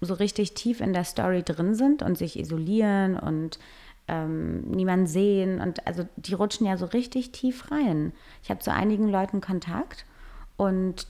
[0.00, 3.58] so richtig tief in der Story drin sind und sich isolieren und
[4.06, 8.12] ähm, niemanden sehen und also die rutschen ja so richtig tief rein.
[8.42, 10.04] Ich habe zu einigen Leuten Kontakt
[10.56, 11.06] und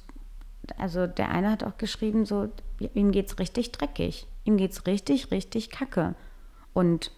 [0.79, 2.49] also der eine hat auch geschrieben, so,
[2.95, 4.27] ihm geht's richtig dreckig.
[4.45, 6.15] Ihm geht's richtig, richtig kacke.
[6.73, 7.11] Und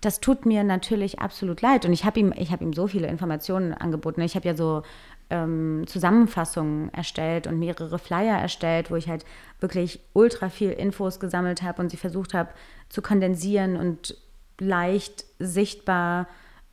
[0.00, 1.84] das tut mir natürlich absolut leid.
[1.84, 4.20] Und ich habe ihm, ich ihm so viele Informationen angeboten.
[4.20, 4.82] Ich habe ja so
[5.30, 9.24] ähm, Zusammenfassungen erstellt und mehrere Flyer erstellt, wo ich halt
[9.60, 12.50] wirklich ultra viel Infos gesammelt habe und sie versucht habe
[12.88, 14.16] zu kondensieren und
[14.58, 16.28] leicht sichtbar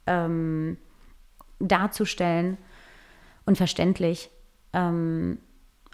[0.07, 0.77] ähm,
[1.59, 2.57] darzustellen
[3.45, 4.29] und verständlich.
[4.75, 5.39] Ähm,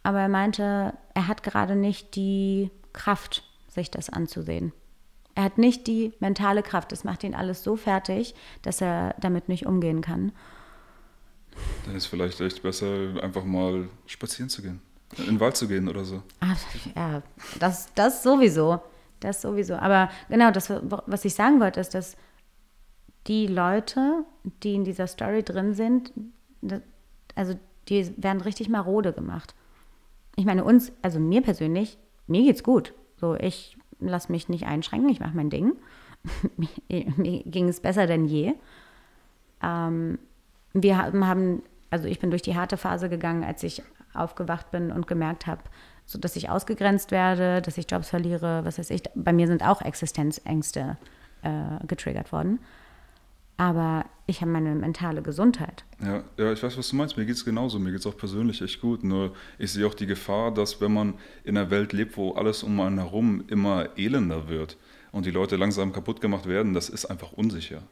[0.03, 4.73] aber er meinte, er hat gerade nicht die Kraft, sich das anzusehen.
[5.35, 6.91] Er hat nicht die mentale Kraft.
[6.91, 10.31] Das macht ihn alles so fertig, dass er damit nicht umgehen kann.
[11.85, 14.81] Dann ist vielleicht echt besser, einfach mal spazieren zu gehen.
[15.17, 16.23] In den Wald zu gehen oder so.
[16.39, 16.57] Ach,
[16.95, 17.21] ja,
[17.59, 18.81] das, das sowieso.
[19.19, 19.75] Das sowieso.
[19.75, 22.17] Aber genau, das, was ich sagen wollte, ist, dass
[23.27, 24.25] die Leute,
[24.63, 26.11] die in dieser Story drin sind,
[27.35, 27.55] also
[27.89, 29.55] die werden richtig marode gemacht.
[30.35, 32.93] Ich meine, uns, also mir persönlich, mir geht's gut.
[33.17, 35.73] So, ich lasse mich nicht einschränken, ich mache mein Ding.
[36.87, 38.53] mir ging es besser denn je.
[39.61, 40.19] Ähm,
[40.73, 45.07] wir haben, also ich bin durch die harte Phase gegangen, als ich aufgewacht bin und
[45.07, 45.61] gemerkt habe,
[46.05, 49.03] so dass ich ausgegrenzt werde, dass ich Jobs verliere, was weiß ich.
[49.15, 50.97] Bei mir sind auch Existenzängste
[51.43, 52.59] äh, getriggert worden
[53.61, 55.85] aber ich habe meine mentale Gesundheit.
[56.03, 57.15] Ja, ja, ich weiß, was du meinst.
[57.15, 57.77] Mir geht es genauso.
[57.77, 59.03] Mir geht es auch persönlich echt gut.
[59.03, 62.63] Nur ich sehe auch die Gefahr, dass wenn man in einer Welt lebt, wo alles
[62.63, 64.77] um einen herum immer elender wird
[65.11, 67.83] und die Leute langsam kaputt gemacht werden, das ist einfach unsicher.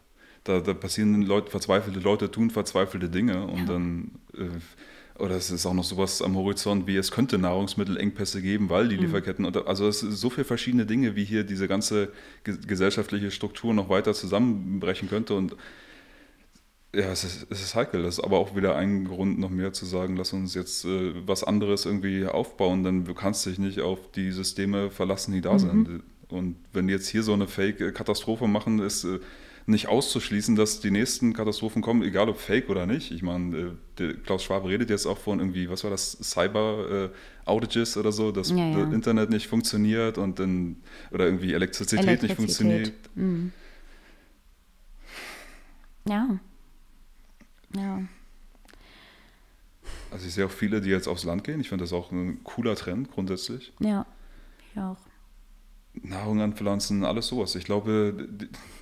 [0.43, 3.65] Da, da passieren Leute, verzweifelte Leute tun verzweifelte Dinge und ja.
[3.65, 4.47] dann äh,
[5.20, 8.97] oder es ist auch noch sowas am Horizont, wie es könnte Nahrungsmittelengpässe geben, weil die
[8.97, 9.03] mhm.
[9.03, 12.11] Lieferketten, unter, also es sind so viele verschiedene Dinge, wie hier diese ganze
[12.43, 15.55] gesellschaftliche Struktur noch weiter zusammenbrechen könnte und
[16.93, 18.01] ja, es ist, es ist heikel.
[18.01, 21.13] Das ist aber auch wieder ein Grund, noch mehr zu sagen, lass uns jetzt äh,
[21.28, 25.53] was anderes irgendwie aufbauen, denn du kannst dich nicht auf die Systeme verlassen, die da
[25.53, 25.59] mhm.
[25.59, 26.03] sind.
[26.30, 29.20] Und wenn die jetzt hier so eine Fake-Katastrophe machen, ist äh,
[29.70, 33.11] nicht auszuschließen, dass die nächsten Katastrophen kommen, egal ob fake oder nicht.
[33.11, 37.99] Ich meine, äh, Klaus Schwab redet jetzt auch von irgendwie, was war das, Cyber-Outages äh,
[37.99, 38.86] oder so, dass ja, ja.
[38.86, 40.78] das Internet nicht funktioniert und dann,
[41.11, 42.30] oder irgendwie Elektrizität, Elektrizität.
[42.30, 42.93] nicht funktioniert.
[43.15, 43.51] Mhm.
[46.07, 46.39] Ja.
[47.76, 48.01] Ja.
[50.11, 51.61] Also ich sehe auch viele, die jetzt aufs Land gehen.
[51.61, 53.72] Ich finde das auch ein cooler Trend grundsätzlich.
[53.80, 54.05] Ja,
[54.74, 54.97] ich auch.
[55.94, 57.56] Nahrung anpflanzen, alles sowas.
[57.56, 58.28] Ich glaube,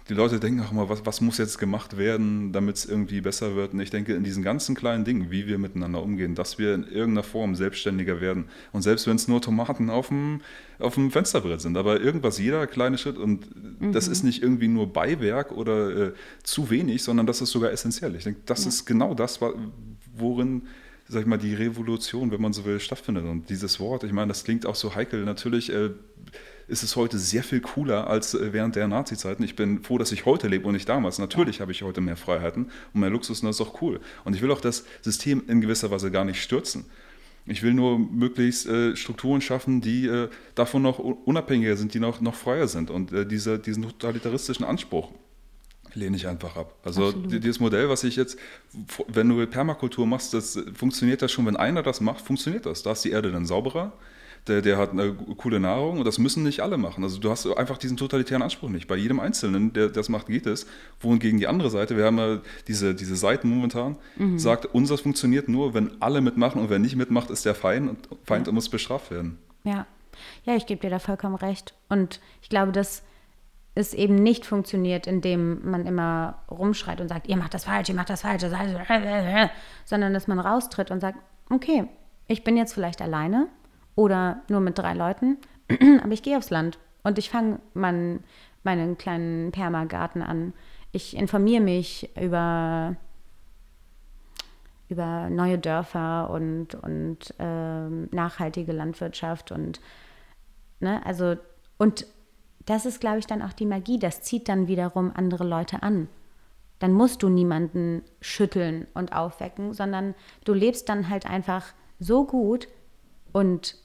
[0.09, 3.55] die Leute denken auch immer, was, was muss jetzt gemacht werden, damit es irgendwie besser
[3.55, 3.73] wird.
[3.73, 6.83] Und ich denke, in diesen ganzen kleinen Dingen, wie wir miteinander umgehen, dass wir in
[6.83, 8.45] irgendeiner Form selbstständiger werden.
[8.71, 10.41] Und selbst wenn es nur Tomaten auf dem,
[10.79, 13.17] auf dem Fensterbrett sind, aber irgendwas, jeder kleine Schritt.
[13.17, 13.93] Und mhm.
[13.93, 18.15] das ist nicht irgendwie nur Beiwerk oder äh, zu wenig, sondern das ist sogar essentiell.
[18.15, 18.69] Ich denke, das ja.
[18.69, 19.39] ist genau das,
[20.15, 20.63] worin
[21.09, 23.25] sag ich mal, die Revolution, wenn man so will, stattfindet.
[23.25, 25.23] Und dieses Wort, ich meine, das klingt auch so heikel.
[25.23, 25.91] Natürlich äh,
[26.67, 29.43] ist es heute sehr viel cooler als äh, während der Nazi-Zeiten.
[29.43, 31.19] Ich bin froh, dass ich heute lebe und nicht damals.
[31.19, 31.61] Natürlich ja.
[31.61, 33.99] habe ich heute mehr Freiheiten und mehr Luxus und das ist auch cool.
[34.25, 36.85] Und ich will auch das System in gewisser Weise gar nicht stürzen.
[37.45, 42.19] Ich will nur möglichst äh, Strukturen schaffen, die äh, davon noch unabhängiger sind, die noch,
[42.19, 42.89] noch freier sind.
[42.89, 45.11] Und äh, diese, diesen totalitaristischen Anspruch,
[45.93, 46.75] lehne ich einfach ab.
[46.83, 47.43] Also Absolut.
[47.43, 48.37] dieses Modell, was ich jetzt,
[49.07, 52.83] wenn du Permakultur machst, das funktioniert das schon, wenn einer das macht, funktioniert das.
[52.83, 53.93] Da ist die Erde dann sauberer,
[54.47, 57.03] der, der hat eine coole Nahrung und das müssen nicht alle machen.
[57.03, 58.87] Also du hast einfach diesen totalitären Anspruch nicht.
[58.87, 60.67] Bei jedem Einzelnen, der das macht, geht es.
[60.99, 64.39] Wohingegen die andere Seite, wir haben ja diese, diese Seiten momentan, mhm.
[64.39, 68.07] sagt, unseres funktioniert nur, wenn alle mitmachen und wer nicht mitmacht, ist der Feind und
[68.23, 68.53] Feind ja.
[68.53, 69.37] muss bestraft werden.
[69.63, 69.85] Ja.
[70.45, 71.75] Ja, ich gebe dir da vollkommen recht.
[71.89, 73.03] Und ich glaube, dass
[73.75, 77.95] es eben nicht funktioniert, indem man immer rumschreit und sagt, ihr macht das falsch, ihr
[77.95, 78.43] macht das falsch,
[79.85, 81.19] sondern dass man raustritt und sagt,
[81.51, 81.85] okay,
[82.27, 83.47] ich bin jetzt vielleicht alleine
[83.97, 85.37] oder nur mit drei Leuten,
[86.01, 88.23] aber ich gehe aufs Land und ich fange mein,
[88.63, 90.53] meinen kleinen Permagarten an.
[90.93, 92.95] Ich informiere mich über,
[94.87, 99.81] über neue Dörfer und, und äh, nachhaltige Landwirtschaft und
[100.79, 101.35] ne, also
[101.77, 102.05] und
[102.65, 103.97] das ist, glaube ich, dann auch die Magie.
[103.97, 106.09] Das zieht dann wiederum andere Leute an.
[106.79, 111.65] Dann musst du niemanden schütteln und aufwecken, sondern du lebst dann halt einfach
[111.99, 112.67] so gut
[113.31, 113.77] und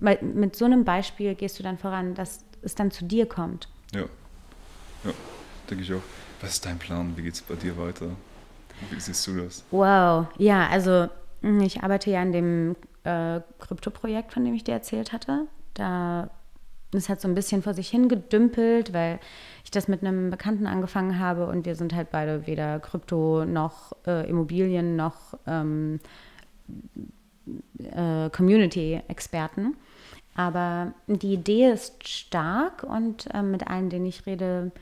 [0.00, 3.68] mit so einem Beispiel gehst du dann voran, dass es dann zu dir kommt.
[3.92, 4.02] Ja,
[5.04, 5.10] ja,
[5.70, 6.02] denke ich auch.
[6.40, 7.16] Was ist dein Plan?
[7.16, 8.10] Wie geht es bei dir weiter?
[8.90, 9.64] Wie siehst du das?
[9.70, 11.08] Wow, ja, also
[11.42, 15.46] hm, ich arbeite ja an dem äh, Krypto-Projekt, von dem ich dir erzählt hatte.
[15.74, 16.30] Da
[16.96, 19.18] es hat so ein bisschen vor sich hingedümpelt, weil
[19.64, 23.92] ich das mit einem Bekannten angefangen habe und wir sind halt beide weder Krypto noch
[24.06, 26.00] äh, Immobilien noch ähm,
[27.78, 29.76] äh, Community-Experten.
[30.34, 34.72] Aber die Idee ist stark und äh, mit allen, denen ich rede,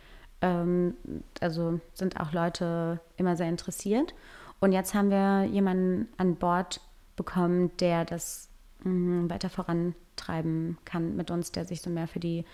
[0.41, 0.95] ähm,
[1.41, 4.15] also sind auch Leute immer sehr interessiert.
[4.61, 6.81] Und jetzt haben wir jemanden an Bord
[7.17, 8.49] bekommen, der das
[8.85, 12.45] mh, mm, weiter vorantreiben kann mit uns, der sich so mehr für die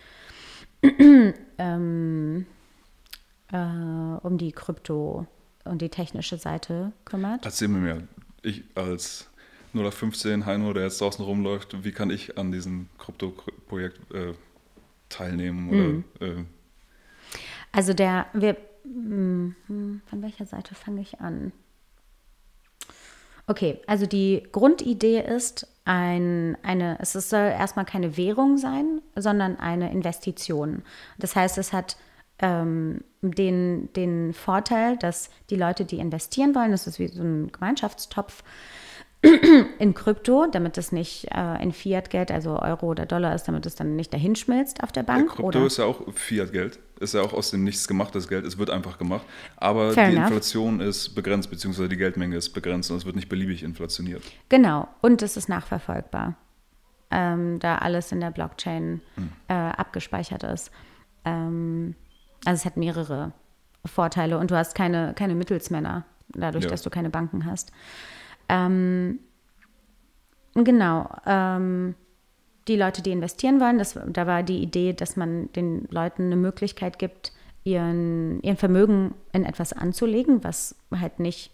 [1.59, 2.47] ähm,
[3.53, 5.27] äh, um die Krypto
[5.65, 7.45] und die technische Seite kümmert.
[7.45, 8.03] Erzähl mir mehr.
[8.43, 9.29] Ich als
[9.75, 14.35] 0815 Heino, der jetzt draußen rumläuft, wie kann ich an diesem Krypto-Projekt äh,
[15.09, 15.69] teilnehmen?
[15.69, 16.05] Oder, mhm.
[16.21, 16.45] äh,
[17.73, 21.53] also der, wir, mh, hm, von welcher Seite fange ich an?
[23.47, 29.91] Okay, also die Grundidee ist, ein, eine, es soll erstmal keine Währung sein, sondern eine
[29.91, 30.83] Investition.
[31.19, 31.97] Das heißt, es hat
[32.41, 37.51] ähm, den, den Vorteil, dass die Leute, die investieren wollen, das ist wie so ein
[37.51, 38.45] Gemeinschaftstopf,
[39.79, 43.75] in Krypto, damit es nicht äh, in Fiat-Geld, also Euro oder Dollar ist, damit es
[43.75, 45.31] dann nicht dahin schmilzt auf der Bank.
[45.31, 45.67] Ja, Krypto oder?
[45.67, 48.97] ist ja auch Fiat-Geld, ist ja auch aus dem Nichts gemachtes Geld, es wird einfach
[48.97, 49.27] gemacht.
[49.57, 50.29] Aber Fair die enough.
[50.29, 54.23] Inflation ist begrenzt, beziehungsweise die Geldmenge ist begrenzt und es wird nicht beliebig inflationiert.
[54.49, 56.37] Genau, und es ist nachverfolgbar,
[57.11, 59.33] ähm, da alles in der Blockchain hm.
[59.49, 60.71] äh, abgespeichert ist.
[61.25, 61.97] Ähm,
[62.45, 63.33] also es hat mehrere
[63.85, 66.71] Vorteile und du hast keine, keine Mittelsmänner, dadurch, ja.
[66.71, 67.73] dass du keine Banken hast.
[68.49, 69.19] Ähm,
[70.55, 71.09] genau.
[71.27, 71.95] Ähm,
[72.69, 76.37] die Leute, die investieren wollen, das, da war die Idee, dass man den Leuten eine
[76.37, 77.33] Möglichkeit gibt,
[77.65, 81.51] ihren, ihren Vermögen in etwas anzulegen, was halt nicht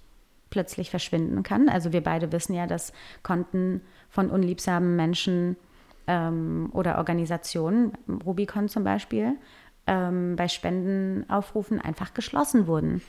[0.51, 1.69] plötzlich verschwinden kann.
[1.69, 2.93] Also wir beide wissen ja, dass
[3.23, 5.57] Konten von unliebsamen Menschen
[6.07, 7.93] ähm, oder Organisationen,
[8.25, 9.37] Rubicon zum Beispiel,
[9.87, 13.03] ähm, bei Spendenaufrufen einfach geschlossen wurden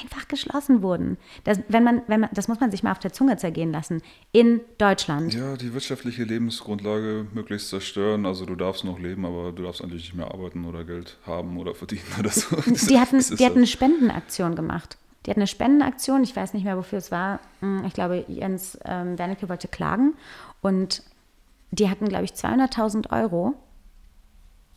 [0.00, 1.16] einfach geschlossen wurden.
[1.44, 4.02] Das, wenn man, wenn man, das muss man sich mal auf der Zunge zergehen lassen.
[4.32, 5.34] In Deutschland.
[5.34, 8.26] Ja, die wirtschaftliche Lebensgrundlage möglichst zerstören.
[8.26, 11.58] Also du darfst noch leben, aber du darfst eigentlich nicht mehr arbeiten oder Geld haben
[11.58, 12.56] oder verdienen oder so.
[12.66, 14.96] die hatten, die hatten eine Spendenaktion gemacht.
[15.26, 17.40] Die hatten eine Spendenaktion, ich weiß nicht mehr, wofür es war.
[17.60, 20.14] Hm, ich glaube, Jens ähm, Wernicke wollte klagen.
[20.62, 21.02] Und
[21.70, 23.54] die hatten, glaube ich, 200.000 Euro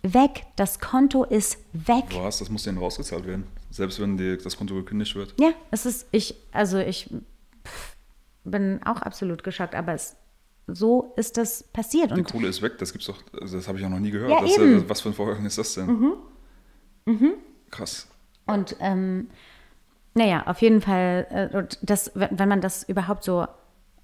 [0.02, 0.46] weg.
[0.56, 2.06] Das Konto ist weg.
[2.14, 2.40] Was?
[2.40, 3.48] Das muss denen rausgezahlt werden.
[3.74, 5.34] Selbst wenn die, das Konto gekündigt wird.
[5.40, 7.10] Ja, es ist, ich, also ich
[8.44, 10.16] bin auch absolut geschockt, aber es,
[10.68, 12.12] so ist das passiert.
[12.12, 14.12] Die und Kohle ist weg, das gibt's doch, also das habe ich auch noch nie
[14.12, 14.30] gehört.
[14.30, 14.88] Ja, das, eben.
[14.88, 15.88] was für ein Vorgang ist das denn?
[15.88, 16.14] Mhm.
[17.06, 17.34] Mhm.
[17.72, 18.08] Krass.
[18.46, 19.32] Und ähm,
[20.14, 23.48] naja, auf jeden Fall, äh, das, wenn man das überhaupt so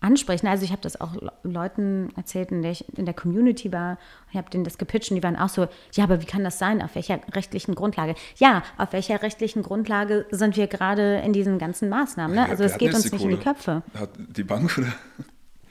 [0.01, 0.47] ansprechen.
[0.47, 3.97] Also ich habe das auch Leuten erzählt, in der ich in der Community war.
[4.31, 6.57] Ich habe denen das gepitcht und die waren auch so, ja, aber wie kann das
[6.57, 6.81] sein?
[6.81, 8.15] Auf welcher rechtlichen Grundlage?
[8.37, 12.35] Ja, auf welcher rechtlichen Grundlage sind wir gerade in diesen ganzen Maßnahmen?
[12.35, 12.47] Ne?
[12.47, 13.33] Also es geht uns nicht Kohle?
[13.33, 13.83] in die Köpfe.
[13.93, 14.87] Hat die Bank oder?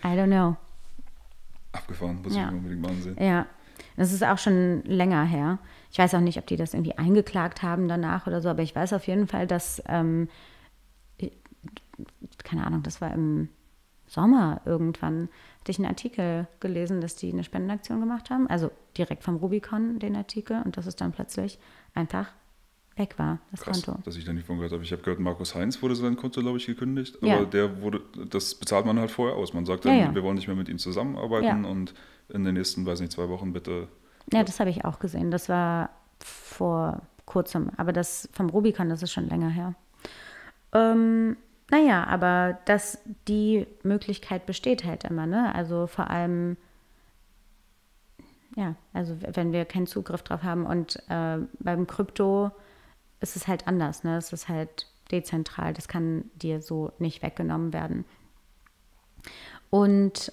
[0.04, 0.56] I don't know.
[1.72, 2.48] Abgefahren, muss ja.
[2.48, 3.16] ich unbedingt mal ansehen.
[3.20, 3.46] Ja,
[3.96, 5.58] das ist auch schon länger her.
[5.90, 8.76] Ich weiß auch nicht, ob die das irgendwie eingeklagt haben danach oder so, aber ich
[8.76, 10.28] weiß auf jeden Fall, dass, ähm,
[12.44, 13.48] keine Ahnung, das war im
[14.08, 15.28] Sommer irgendwann
[15.60, 18.48] hatte ich einen Artikel gelesen, dass die eine Spendenaktion gemacht haben.
[18.48, 21.58] Also direkt vom Rubicon den Artikel und das ist dann plötzlich
[21.94, 22.32] einfach
[22.96, 24.00] weg war, das Krass, Konto.
[24.02, 24.82] dass ich da nicht von gehört habe.
[24.82, 27.16] Ich habe gehört, Markus Heinz wurde sein Konto, glaube ich, gekündigt.
[27.18, 27.44] Aber Ja.
[27.44, 29.52] der wurde, das bezahlt man halt vorher aus.
[29.54, 30.14] Man sagt dann, Ja, ja.
[30.14, 31.94] wir wollen nicht mehr mit ihm zusammenarbeiten und
[32.28, 33.86] in den nächsten, weiß nicht, zwei Wochen bitte.
[34.32, 35.30] Ja, das habe ich auch gesehen.
[35.30, 37.70] Das war vor kurzem.
[37.76, 39.74] Aber das vom Rubicon, das ist schon länger her.
[40.72, 41.36] Ähm,
[41.70, 45.54] naja, aber das, die Möglichkeit besteht halt immer, ne?
[45.54, 46.56] Also vor allem,
[48.56, 52.50] ja, also wenn wir keinen Zugriff drauf haben und äh, beim Krypto
[53.20, 54.16] ist es halt anders, ne?
[54.16, 58.06] Es ist halt dezentral, das kann dir so nicht weggenommen werden.
[59.68, 60.32] Und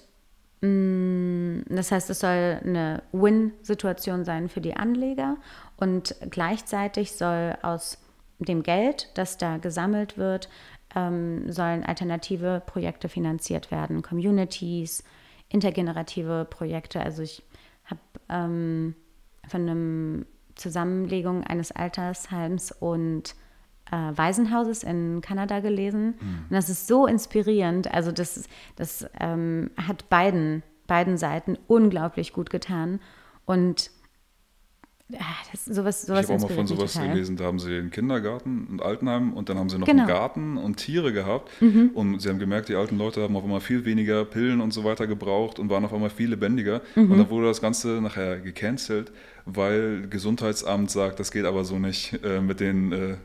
[0.62, 5.36] mh, das heißt, es soll eine Win-Situation sein für die Anleger
[5.76, 7.98] und gleichzeitig soll aus
[8.38, 10.48] dem Geld, das da gesammelt wird,
[10.96, 15.04] ähm, sollen alternative Projekte finanziert werden, Communities,
[15.48, 17.00] intergenerative Projekte.
[17.00, 17.42] Also ich
[17.84, 18.96] habe ähm,
[19.46, 20.26] von einem
[20.56, 23.34] Zusammenlegung eines Altersheims und
[23.92, 26.14] äh, Waisenhauses in Kanada gelesen.
[26.48, 27.92] Und das ist so inspirierend.
[27.92, 33.00] Also das, das ähm, hat beiden, beiden Seiten unglaublich gut getan.
[33.44, 33.90] Und
[35.08, 37.10] das, sowas, Ich sowas habe auch mal von sowas total.
[37.10, 40.02] gelesen, da haben sie den Kindergarten und Altenheim und dann haben sie noch Genau.
[40.02, 40.08] Mhm.
[40.08, 41.50] einen Garten und Tiere gehabt.
[41.60, 44.82] Und sie haben gemerkt, die alten Leute haben auf einmal viel weniger Pillen und so
[44.84, 46.82] weiter gebraucht und waren auf einmal viel lebendiger.
[46.96, 47.12] Mhm.
[47.12, 49.12] Und dann wurde das Ganze nachher gecancelt,
[49.44, 53.16] weil Gesundheitsamt sagt, das geht aber so nicht äh, mit den äh,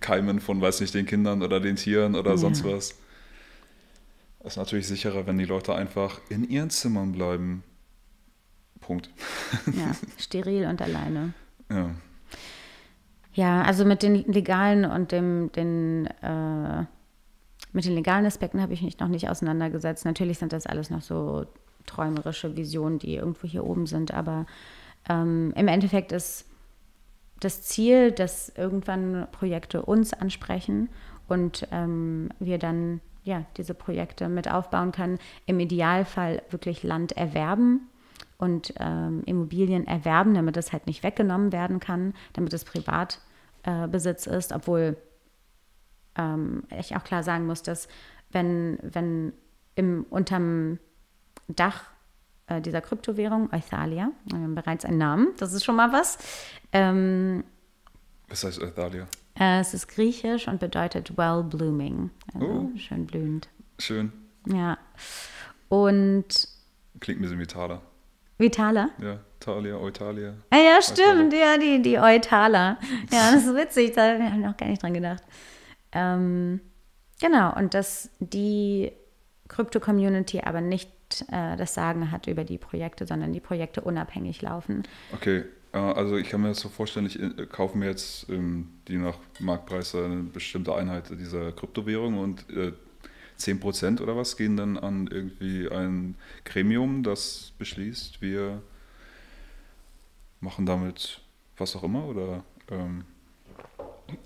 [0.00, 2.36] Keimen von, weiß nicht, den Kindern oder den Tieren oder Ja.
[2.36, 2.94] sonst was.
[4.40, 7.62] Es ist natürlich sicherer, wenn die Leute einfach in ihren Zimmern bleiben.
[8.86, 9.10] Punkt.
[9.74, 11.34] Ja, steril und alleine.
[11.68, 11.90] Ja.
[13.32, 16.84] Ja, also mit den legalen und dem, den, äh,
[17.72, 20.04] mit den legalen Aspekten habe ich mich noch nicht auseinandergesetzt.
[20.04, 21.44] Natürlich sind das alles noch so
[21.84, 24.46] träumerische Visionen, die irgendwo hier oben sind, aber
[25.08, 26.46] ähm, im Endeffekt ist
[27.40, 30.88] das Ziel, dass irgendwann Projekte uns ansprechen
[31.26, 35.18] und ähm, wir dann ja diese Projekte mit aufbauen können.
[35.46, 37.88] Im Idealfall wirklich Land erwerben
[38.38, 44.36] und ähm, Immobilien erwerben, damit es halt nicht weggenommen werden kann, damit es Privatbesitz äh,
[44.36, 44.96] ist, obwohl
[46.16, 47.88] ähm, ich auch klar sagen muss, dass
[48.32, 49.32] wenn, wenn
[49.74, 50.78] im, unterm
[51.48, 51.84] Dach
[52.48, 56.18] äh, dieser Kryptowährung, Euthalia, wir haben bereits einen Namen, das ist schon mal was,
[56.72, 57.44] ähm,
[58.28, 59.06] Was heißt Euthalia?
[59.38, 62.76] äh, es ist griechisch und bedeutet well blooming, also Oh.
[62.78, 63.48] schön blühend.
[63.78, 64.12] Schön.
[64.46, 64.78] Ja.
[65.68, 66.48] Und
[67.00, 67.82] Klingt ein bisschen wie Thaler.
[68.38, 68.90] Vitala?
[69.00, 70.34] Ja, Thalia, Eutalia.
[70.50, 72.78] Ah, ja, stimmt, ja, die, die Euthaler.
[73.10, 75.22] Ja, das ist witzig, da habe ich noch gar nicht dran gedacht.
[75.92, 76.60] Ähm,
[77.20, 78.92] genau, und dass die
[79.48, 80.90] Krypto-Community aber nicht
[81.30, 84.82] äh, das Sagen hat über die Projekte, sondern die Projekte unabhängig laufen.
[85.14, 88.68] Okay, äh, also ich kann mir das so vorstellen, ich äh, kaufe mir jetzt ähm,
[88.88, 92.72] die nach Marktpreis eine bestimmte Einheit dieser Kryptowährung und äh,
[93.38, 98.62] 10% oder was gehen dann an irgendwie ein Gremium, das beschließt, wir
[100.40, 101.20] machen damit
[101.56, 103.04] was auch immer oder ähm,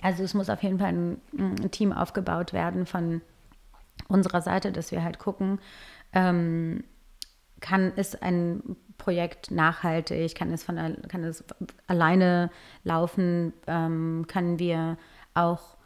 [0.03, 3.21] Also es muss auf jeden Fall ein, ein Team aufgebaut werden von
[4.09, 5.61] unserer Seite, dass wir halt gucken,
[6.13, 6.85] ähm,
[7.61, 10.77] kann ist ein Projekt nachhaltig, kann es, von,
[11.09, 11.45] kann es
[11.87, 12.51] alleine
[12.85, 14.99] laufen, ähm, können wir
[15.35, 15.77] auch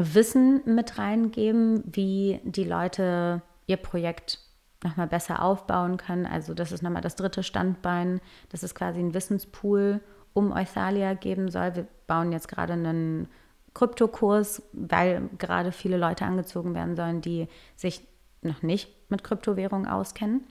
[0.00, 4.38] Wissen mit reingeben, wie die Leute ihr Projekt
[4.82, 6.26] nochmal besser aufbauen können.
[6.26, 10.00] Also das ist nochmal das dritte Standbein, dass es quasi einen Wissenspool
[10.32, 11.74] um Euthalia geben soll.
[11.74, 13.28] Wir bauen jetzt gerade einen
[13.74, 18.06] Kryptokurs, weil gerade viele Leute angezogen werden sollen, die sich
[18.42, 20.44] noch nicht mit Kryptowährungen auskennen.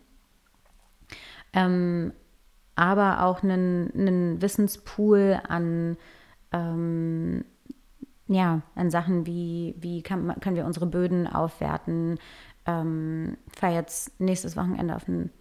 [1.54, 2.14] Ähm,
[2.76, 5.97] aber auch einen, einen Wissenspool an,
[6.52, 7.43] ähm,
[8.30, 12.19] ja, an Sachen wie, wie kann, können wir unsere Böden aufwerten.
[12.65, 15.32] Ähm, fahre jetzt nächstes Wochenende auf ein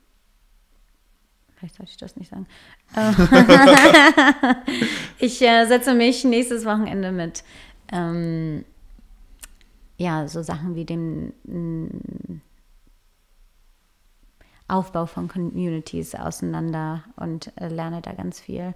[1.55, 2.47] Vielleicht sollte ich das nicht sagen.
[5.19, 7.43] Ich äh, setze mich nächstes Wochenende mit
[7.91, 8.65] ähm,
[9.97, 12.41] ja, so Sachen wie dem mm,
[14.69, 18.75] Aufbau von Communities auseinander und äh, lerne da ganz viel.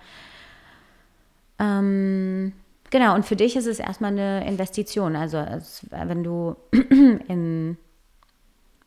[1.61, 2.53] Ähm,
[2.93, 5.17] genau, und für dich ist es erstmal eine Investition.
[5.17, 7.77] Also als, wenn du in,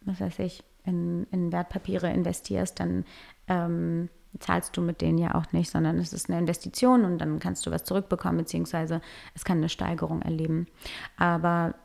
[0.01, 3.03] was weiß ich, in, in Wertpapiere investierst, dann
[3.49, 4.07] ähm,
[4.39, 7.65] zahlst du mit denen ja auch nicht, sondern es ist eine Investition und dann kannst
[7.65, 9.01] du was zurückbekommen, beziehungsweise
[9.33, 10.67] es kann eine Steigerung erleben.
[11.17, 11.75] Aber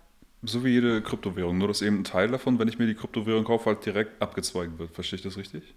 [0.42, 3.44] so wie jede Kryptowährung, nur dass eben ein Teil davon, wenn ich mir die Kryptowährung
[3.44, 4.94] kaufe, halt direkt abgezweigt wird.
[4.94, 5.74] Verstehe ich das richtig?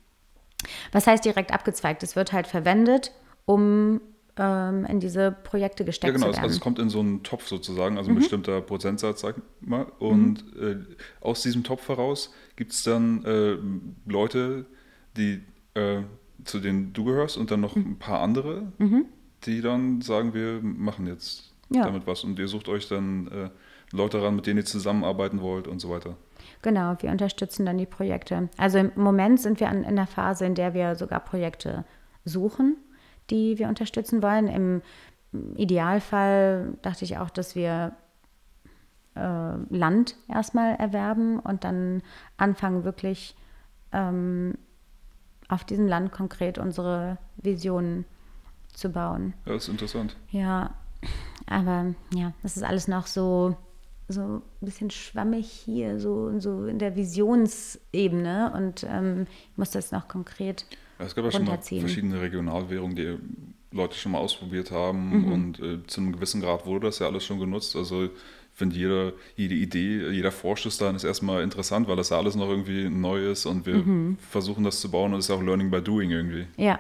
[0.92, 2.04] Was heißt direkt abgezweigt?
[2.04, 3.12] Es wird halt verwendet,
[3.46, 4.00] um
[4.38, 6.44] ähm, in diese Projekte gesteckt ja, genau, werden.
[6.44, 7.98] also es kommt in so einen Topf sozusagen, Mhm.
[8.00, 9.86] also ein bestimmter Prozentsatz, sag ich mal.
[10.00, 10.78] Und äh,
[11.22, 13.58] aus diesem Topf heraus gibt es dann äh,
[14.10, 14.66] Leute,
[15.18, 15.44] die
[15.76, 16.02] äh,
[16.46, 17.92] zu denen du gehörst und dann noch Mhm.
[17.94, 18.64] ein paar andere,
[19.46, 21.84] die dann sagen, wir machen jetzt Ja.
[21.86, 22.24] damit was.
[22.24, 23.50] Und ihr sucht euch dann äh,
[23.96, 26.16] Leute ran, mit denen ihr zusammenarbeiten wollt und so weiter.
[26.62, 28.50] Genau, wir unterstützen dann die Projekte.
[28.58, 31.86] Also im Moment sind wir an, in der Phase, in der wir sogar Projekte
[32.26, 32.78] suchen,
[33.30, 34.48] die wir unterstützen wollen.
[34.48, 34.82] Im
[35.56, 37.94] Idealfall dachte ich auch, dass wir
[39.16, 42.02] äh, Land erstmal erwerben und dann
[42.38, 43.36] anfangen, wirklich
[43.92, 44.58] ähm,
[45.50, 48.06] auf diesem Land konkret unsere Visionen
[48.74, 49.34] zu bauen.
[49.46, 50.16] Ja, das ist interessant.
[50.30, 50.74] Ja,
[51.48, 53.56] aber ja, das ist alles noch so,
[54.08, 59.92] so ein bisschen schwammig hier, so, so in der Visionsebene und ähm, ich muss das
[59.92, 60.66] noch konkret.
[61.00, 63.18] Es gab ja schon mal verschiedene Regionalwährungen, die
[63.76, 65.32] Leute schon mal ausprobiert haben Mhm.
[65.32, 67.76] und äh, zu einem gewissen Grad wurde das ja alles schon genutzt.
[67.76, 68.12] Also ich
[68.54, 72.48] finde jede, jede Idee, jeder Vorschuss dahin ist erstmal interessant, weil das ja alles noch
[72.50, 74.18] irgendwie neu ist und wir Mhm.
[74.30, 76.46] versuchen das zu bauen und es ist auch Learning by Doing irgendwie.
[76.58, 76.80] Ja,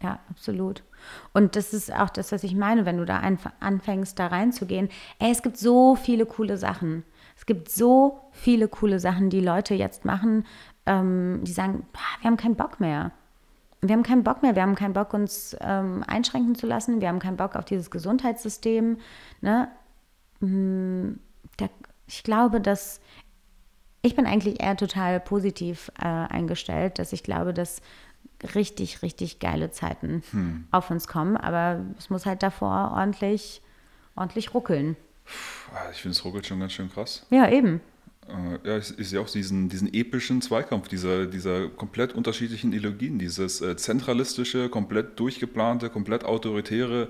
[0.00, 0.84] ja, absolut.
[1.32, 3.20] Und das ist auch das, was ich meine, wenn du da
[3.60, 4.88] anfängst, da reinzugehen.
[5.18, 7.02] Ey, es gibt so viele coole Sachen.
[7.36, 10.44] Es gibt so viele coole Sachen, die Leute jetzt machen,
[10.86, 13.10] ähm, die sagen, "Ah, wir haben keinen Bock mehr.
[13.80, 17.08] Wir haben keinen Bock mehr, wir haben keinen Bock, uns ähm, einschränken zu lassen, wir
[17.08, 18.98] haben keinen Bock auf dieses Gesundheitssystem.
[19.40, 19.68] Ne?
[20.40, 21.20] Mm,
[21.58, 21.68] Da,
[22.06, 23.00] ich glaube, dass
[24.02, 27.80] ich bin eigentlich eher total positiv äh, eingestellt, dass ich glaube, dass
[28.54, 30.22] richtig, richtig geile Zeiten
[30.70, 33.60] auf uns kommen, aber es muss halt davor ordentlich,
[34.14, 34.96] ordentlich ruckeln.
[35.74, 37.26] Ah, Ich finde es ruckelt schon ganz schön krass.
[37.30, 37.80] Ja, eben.
[38.28, 43.60] Äh, Ja, ich, sehe auch diesen, diesen epischen Zweikampf dieser, dieser komplett unterschiedlichen Ideologien, dieses
[43.60, 47.08] äh, zentralistische, komplett durchgeplante, komplett autoritäre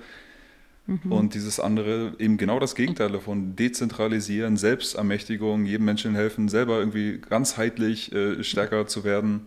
[1.11, 7.19] und dieses andere, eben genau das Gegenteil davon, dezentralisieren, Selbstermächtigung, jedem Menschen helfen, selber irgendwie
[7.19, 9.47] ganzheitlich äh, stärker zu werden.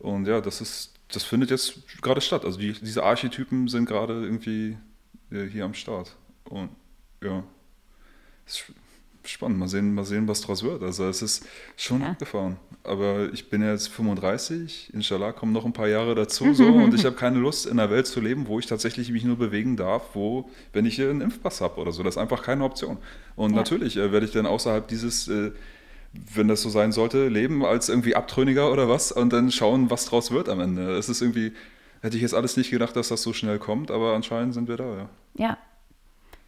[0.00, 2.44] Und ja, das ist, das findet jetzt gerade statt.
[2.44, 4.76] Also die, diese Archetypen sind gerade irgendwie
[5.30, 6.16] äh, hier am Start.
[6.44, 6.70] Und
[7.22, 7.44] ja,
[8.44, 8.64] ist
[9.24, 9.58] spannend.
[9.58, 10.82] Mal sehen, mal sehen, was draus wird.
[10.82, 11.46] Also es ist
[11.76, 12.10] schon Ja.
[12.10, 12.56] abgefahren.
[12.84, 17.04] Aber ich bin jetzt 35, inshallah kommen noch ein paar Jahre dazu so und ich
[17.04, 20.14] habe keine Lust in einer Welt zu leben, wo ich tatsächlich mich nur bewegen darf,
[20.14, 22.98] wo, wenn ich hier einen Impfpass habe oder so, das ist einfach keine Option.
[23.36, 23.56] Und Ja.
[23.56, 25.52] natürlich äh, werde ich dann außerhalb dieses, äh,
[26.34, 30.06] wenn das so sein sollte, leben als irgendwie Abtrünniger oder was und dann schauen, was
[30.06, 30.96] draus wird am Ende.
[30.96, 31.52] Es ist irgendwie,
[32.00, 34.76] hätte ich jetzt alles nicht gedacht, dass das so schnell kommt, aber anscheinend sind wir
[34.78, 35.08] da, ja.
[35.36, 35.58] Ja.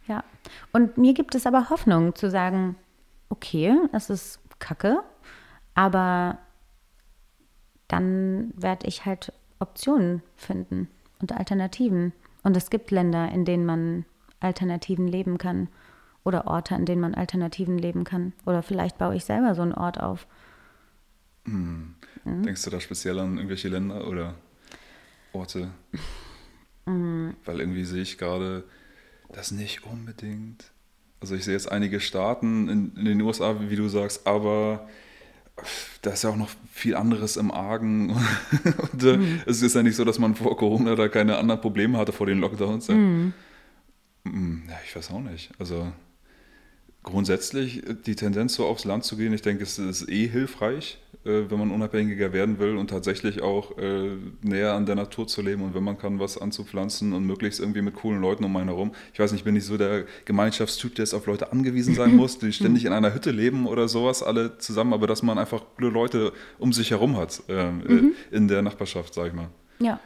[0.07, 0.23] Ja.
[0.71, 2.75] Und mir gibt es aber Hoffnung zu sagen,
[3.29, 5.01] okay, es ist kacke,
[5.73, 6.37] aber
[7.87, 10.87] dann werde ich halt Optionen finden
[11.19, 12.13] und Alternativen.
[12.43, 14.05] Und es gibt Länder, in denen man
[14.39, 15.67] Alternativen leben kann.
[16.23, 18.33] Oder Orte, in denen man Alternativen leben kann.
[18.45, 20.27] Oder vielleicht baue ich selber so einen Ort auf.
[22.25, 24.35] Denkst du da speziell an irgendwelche Länder oder
[25.33, 25.71] Orte?
[26.85, 28.63] Weil irgendwie sehe ich gerade
[29.31, 30.71] das nicht unbedingt.
[31.19, 34.87] Also ich sehe jetzt einige Staaten in, in den USA, wie du sagst, aber
[36.01, 38.09] da ist ja auch noch viel anderes im Argen.
[38.93, 41.97] Und äh, es ist ja nicht so, dass man vor Corona da keine anderen Probleme
[41.97, 42.87] hatte vor den Lockdowns.
[42.87, 42.95] Ja.
[42.95, 43.33] Mm,
[44.23, 45.51] Ja, ich weiß auch nicht.
[45.59, 45.91] Also
[47.03, 50.99] grundsätzlich äh, die Tendenz so aufs Land zu gehen, ich denke, es ist eh hilfreich,
[51.23, 55.61] wenn man unabhängiger werden will und tatsächlich auch äh, näher an der Natur zu leben
[55.61, 58.91] und wenn man kann, was anzupflanzen und möglichst irgendwie mit coolen Leuten um einen herum.
[59.13, 62.15] Ich weiß nicht, ich bin nicht so der Gemeinschaftstyp, der jetzt auf Leute angewiesen sein
[62.15, 65.63] muss, die ständig in einer Hütte leben oder sowas, alle zusammen, aber dass man einfach
[65.77, 69.49] coole Leute um sich herum hat ähm, äh, in der Nachbarschaft, sag ich mal.
[69.79, 69.99] Ja.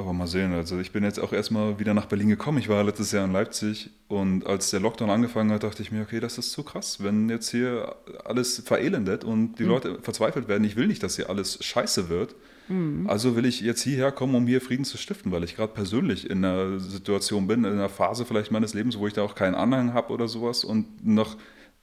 [0.00, 2.58] Aber mal sehen, also ich bin jetzt auch erstmal wieder nach Berlin gekommen.
[2.58, 6.02] Ich war letztes Jahr in Leipzig und als der Lockdown angefangen hat, dachte ich mir,
[6.02, 7.94] okay, das ist zu krass, wenn jetzt hier
[8.24, 10.64] alles verelendet und die Leute verzweifelt werden.
[10.64, 12.34] Ich will nicht, dass hier alles scheiße wird.
[13.08, 16.30] Also will ich jetzt hierher kommen, um hier Frieden zu stiften, weil ich gerade persönlich
[16.30, 19.56] in einer Situation bin, in einer Phase vielleicht meines Lebens, wo ich da auch keinen
[19.56, 21.36] Anhang habe oder sowas und noch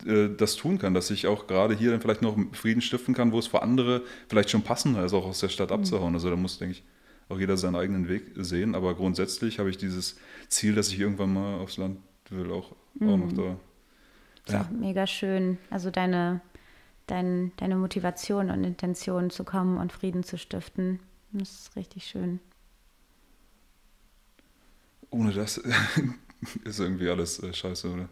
[0.05, 3.32] äh, das tun kann, dass ich auch gerade hier dann vielleicht noch Frieden stiften kann,
[3.32, 6.13] wo es für andere vielleicht schon passender ist, auch aus der Stadt abzuhauen.
[6.13, 6.84] Also da muss, denke ich,
[7.30, 8.75] auch jeder seinen eigenen Weg sehen.
[8.75, 10.17] Aber grundsätzlich habe ich dieses
[10.47, 11.99] Ziel, dass ich irgendwann mal aufs Land
[12.30, 12.71] will, auch,
[13.01, 13.57] auch noch da.
[14.45, 15.57] Ist auch mega schön.
[15.69, 16.41] Also deine,
[17.05, 20.99] dein, deine Motivation und Intention zu kommen und Frieden zu stiften.
[21.32, 22.39] Das ist richtig schön.
[25.09, 25.57] Ohne das
[26.63, 28.09] ist irgendwie alles äh, scheiße, oder?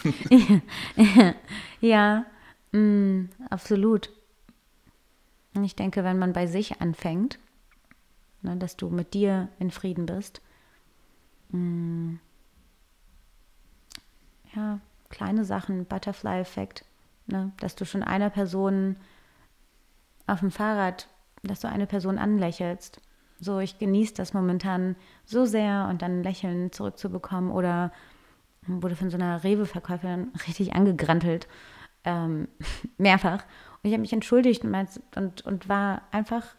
[1.80, 2.24] Ja,
[2.72, 4.10] mm, absolut.
[5.54, 7.38] Und ich denke, wenn man bei sich anfängt,
[8.46, 10.40] ne, dass du mit dir in Frieden bist,
[11.50, 12.14] mm,
[14.54, 14.80] ja,
[15.10, 16.84] kleine Sachen, Butterfly-Effekt,
[17.26, 17.52] ne?
[17.60, 18.96] dass du schon einer Person
[20.26, 21.08] auf dem Fahrrad,
[21.42, 23.00] dass du eine Person anlächelst.
[23.38, 27.92] So, ich genieße das momentan so sehr und dann ein Lächeln zurückzubekommen oder
[28.66, 31.46] wurde von so einer Rewe-Verkäuferin richtig angegrantelt,
[32.04, 32.48] ähm,
[32.98, 33.44] mehrfach.
[33.82, 36.56] Und ich habe mich entschuldigt und, und, und war einfach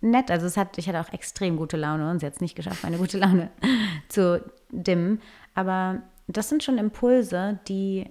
[0.00, 0.30] nett.
[0.30, 2.82] Also es hat, ich hatte auch extrem gute Laune und sie hat es nicht geschafft,
[2.82, 3.50] meine gute Laune
[4.08, 5.20] zu dimmen.
[5.54, 8.06] Aber das sind schon Impulse, die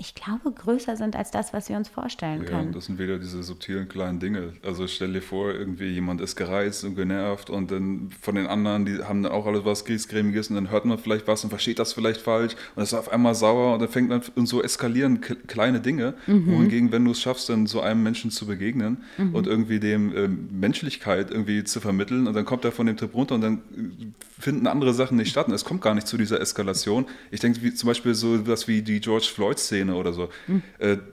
[0.00, 2.72] ich glaube, größer sind als das, was wir uns vorstellen ja, können.
[2.72, 4.52] das sind wieder diese subtilen kleinen Dinge.
[4.64, 8.84] Also stell dir vor, irgendwie jemand ist gereizt und genervt und dann von den anderen,
[8.84, 11.80] die haben dann auch alles was Grießcremiges und dann hört man vielleicht was und versteht
[11.80, 15.20] das vielleicht falsch und ist auf einmal sauer und dann fängt man und so eskalieren
[15.20, 16.14] kleine Dinge.
[16.28, 16.46] Mhm.
[16.46, 19.34] Wohingegen, wenn du es schaffst, dann so einem Menschen zu begegnen mhm.
[19.34, 23.12] und irgendwie dem äh, Menschlichkeit irgendwie zu vermitteln und dann kommt er von dem Trip
[23.14, 24.06] runter und dann äh,
[24.38, 27.06] finden andere Sachen nicht statt und es kommt gar nicht zu dieser Eskalation.
[27.32, 30.28] Ich denke wie, zum Beispiel so was wie die George Floyd-Szene Szene oder so.
[30.46, 30.62] Mhm.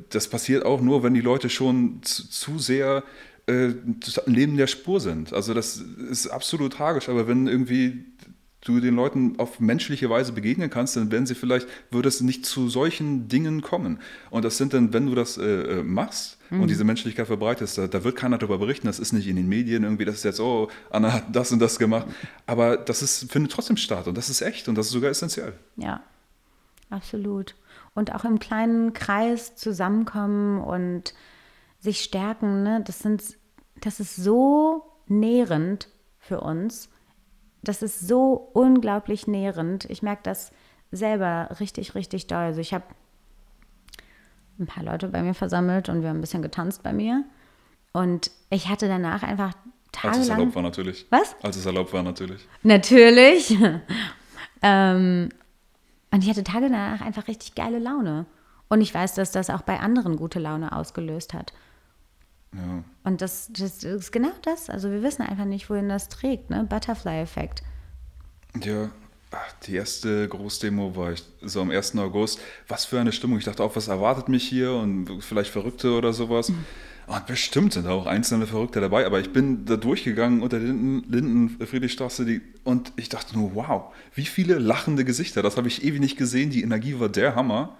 [0.09, 3.03] das passiert auch nur, wenn die Leute schon zu, zu sehr
[3.47, 3.69] äh,
[4.26, 5.34] neben der Spur sind.
[5.34, 8.05] Also das ist absolut tragisch, aber wenn irgendwie
[8.61, 12.47] du den Leuten auf menschliche Weise begegnen kannst, dann werden sie vielleicht, würde es nicht
[12.47, 13.99] zu solchen Dingen kommen.
[14.32, 16.61] Und das sind dann, wenn du das äh, äh machst mhm.
[16.61, 19.47] und diese Menschlichkeit verbreitest, da, da, wird keiner darüber berichten, das ist nicht in den
[19.47, 22.07] Medien irgendwie, das ist jetzt, oh, Anna hat das und das gemacht.
[22.47, 25.53] Aber das ist, findet trotzdem statt und das ist echt und das ist sogar essentiell.
[25.78, 26.01] Ja,
[26.89, 27.53] absolut
[27.96, 31.16] und auch im kleinen Kreis zusammenkommen und
[31.80, 32.82] sich stärken, ne?
[32.86, 33.24] das, sind,
[33.82, 35.89] das ist so nährend
[36.20, 36.89] für uns.
[37.64, 39.86] Das ist so unglaublich nährend.
[39.86, 40.52] Ich merke das
[40.91, 42.39] selber richtig, richtig doll.
[42.39, 42.84] Also ich habe
[44.60, 47.24] ein paar Leute bei mir versammelt und wir haben ein bisschen getanzt bei mir.
[47.93, 49.54] Und ich hatte danach einfach
[49.91, 50.20] tagelang...
[50.20, 51.06] Als es erlaubt war natürlich.
[51.10, 51.36] Was?
[51.41, 52.48] Als es erlaubt war natürlich.
[52.64, 53.58] Natürlich.
[54.62, 55.30] ähm,
[56.16, 58.26] und ich hatte Tage danach einfach richtig geile Laune.
[58.70, 61.51] Und ich weiß, dass das auch bei anderen gute Laune ausgelöst hat.
[62.53, 62.86] Ja.
[63.03, 64.70] Und das, das ist genau das.
[64.70, 66.66] Also wir wissen einfach nicht, wohin das trägt, ne?
[66.70, 67.63] Butterfly-Effekt.
[68.63, 68.91] Ja,
[69.32, 71.97] Ach, die erste Großdemo war ich so am 1.
[71.97, 72.39] August.
[72.70, 73.38] Was für eine Stimmung.
[73.38, 76.47] Ich dachte auch, was erwartet mich hier und vielleicht Verrückte oder sowas.
[76.47, 76.63] Mhm.
[77.08, 81.66] Und bestimmt sind auch einzelne Verrückte dabei, aber ich bin da durchgegangen unter Linden, Linden
[81.66, 85.43] Friedrichstraße die, und ich dachte nur, wow, wie viele lachende Gesichter.
[85.43, 86.49] Das habe ich ewig nicht gesehen.
[86.49, 87.78] Die Energie war der Hammer.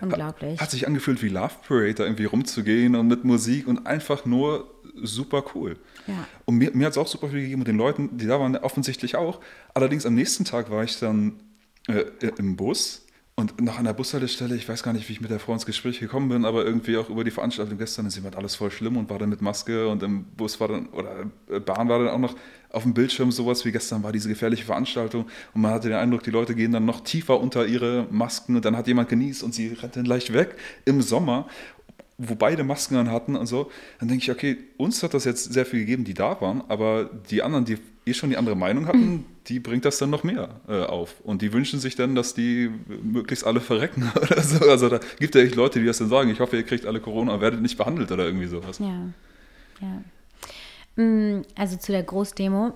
[0.00, 0.60] Unglaublich.
[0.60, 4.70] Hat sich angefühlt wie Love Parade, da irgendwie rumzugehen und mit Musik und einfach nur
[5.02, 5.78] super cool.
[6.06, 6.26] Ja.
[6.44, 8.56] Und mir, mir hat es auch super viel gegeben und den Leuten, die da waren,
[8.56, 9.40] offensichtlich auch.
[9.72, 11.40] Allerdings am nächsten Tag war ich dann
[11.88, 12.04] äh,
[12.36, 13.05] im Bus
[13.38, 16.00] und nach einer Bushaltestelle, ich weiß gar nicht, wie ich mit der Frau ins Gespräch
[16.00, 19.10] gekommen bin, aber irgendwie auch über die Veranstaltung gestern, ist jemand alles voll schlimm und
[19.10, 22.18] war dann mit Maske und im Bus war dann, oder äh, Bahn war dann auch
[22.18, 22.34] noch
[22.70, 26.22] auf dem Bildschirm sowas wie gestern war diese gefährliche Veranstaltung und man hatte den Eindruck,
[26.22, 29.54] die Leute gehen dann noch tiefer unter ihre Masken und dann hat jemand genießt und
[29.54, 30.56] sie rennt dann leicht weg
[30.86, 31.46] im Sommer
[32.18, 35.52] wo beide Masken an hatten und so, dann denke ich, okay, uns hat das jetzt
[35.52, 37.76] sehr viel gegeben, die da waren, aber die anderen, die
[38.06, 39.24] eh schon die andere Meinung hatten, mhm.
[39.48, 41.20] Die bringt das dann noch mehr äh, auf.
[41.22, 42.70] Und die wünschen sich dann, dass die
[43.02, 44.68] möglichst alle verrecken oder so.
[44.68, 46.86] Also da gibt es ja echt Leute, die das dann sagen, ich hoffe, ihr kriegt
[46.86, 48.78] alle Corona werdet nicht behandelt oder irgendwie sowas.
[48.78, 49.08] Ja,
[49.80, 51.02] ja.
[51.02, 52.74] Mm, also zu der Großdemo,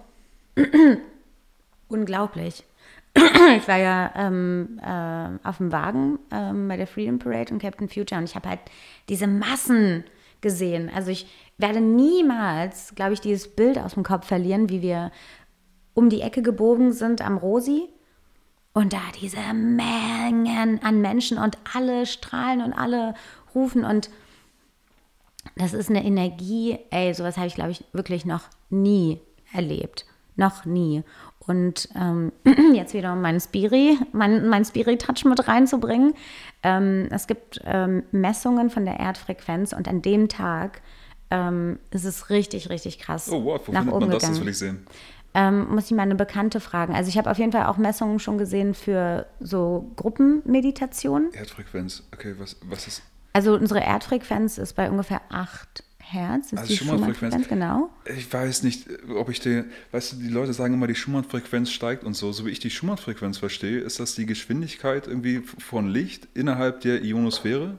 [1.89, 2.65] unglaublich.
[3.15, 7.89] ich war ja ähm, äh, auf dem Wagen ähm, bei der Freedom Parade und Captain
[7.89, 8.61] Future und ich habe halt
[9.09, 10.05] diese Massen
[10.41, 10.91] gesehen.
[10.95, 11.27] Also ich
[11.59, 15.11] werde niemals, glaube ich, dieses Bild aus dem Kopf verlieren, wie wir
[15.95, 17.89] um die Ecke gebogen sind am Rosi
[18.73, 23.15] und da diese Mengen an Menschen und alle strahlen und alle
[23.55, 24.11] rufen und
[25.57, 29.21] das ist eine Energie, ey, sowas habe ich, glaube ich, wirklich noch nie
[29.53, 30.07] erlebt.
[30.37, 31.03] Noch nie.
[31.39, 32.33] Und ähm,
[32.75, 36.15] jetzt wieder um meinen Spiri, mein, mein Spiri-Touch mit reinzubringen.
[36.63, 40.83] Ähm, es gibt ähm, Messungen von der Erdfrequenz und an dem Tag
[41.31, 43.31] ähm, ist es richtig, richtig krass.
[43.31, 44.21] Oh, wow, wo nach oben man das?
[44.21, 44.35] Gegangen.
[44.35, 44.87] Das will ich sehen.
[45.33, 46.95] Ähm, muss ich meine Bekannte fragen.
[46.95, 51.33] Also ich habe auf jeden Fall auch Messungen schon gesehen für so Gruppenmeditation.
[51.33, 53.03] Erdfrequenz, okay, was, was ist?
[53.33, 57.91] Also unsere Erdfrequenz ist bei ungefähr 8 Hertz, ist also die Schumann-Frequenz, genau.
[58.05, 62.03] Ich weiß nicht, ob ich den, weißt du, die Leute sagen immer, die Schumann-Frequenz steigt
[62.03, 62.33] und so.
[62.33, 67.05] So wie ich die Schumann-Frequenz verstehe, ist das die Geschwindigkeit irgendwie von Licht innerhalb der
[67.05, 67.79] Ionosphäre.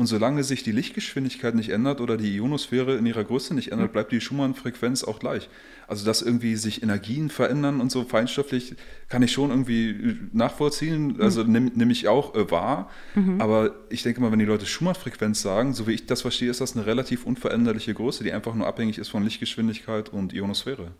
[0.00, 3.92] Und solange sich die Lichtgeschwindigkeit nicht ändert oder die Ionosphäre in ihrer Größe nicht ändert,
[3.92, 5.50] bleibt die Schumann-Frequenz auch gleich.
[5.88, 8.76] Also dass irgendwie sich Energien verändern und so feinstofflich
[9.10, 11.20] kann ich schon irgendwie nachvollziehen.
[11.20, 11.52] Also mhm.
[11.52, 12.88] nehme nehm ich auch äh, wahr.
[13.14, 13.42] Mhm.
[13.42, 16.62] Aber ich denke mal, wenn die Leute Schumann-Frequenz sagen, so wie ich das verstehe, ist
[16.62, 20.92] das eine relativ unveränderliche Größe, die einfach nur abhängig ist von Lichtgeschwindigkeit und Ionosphäre.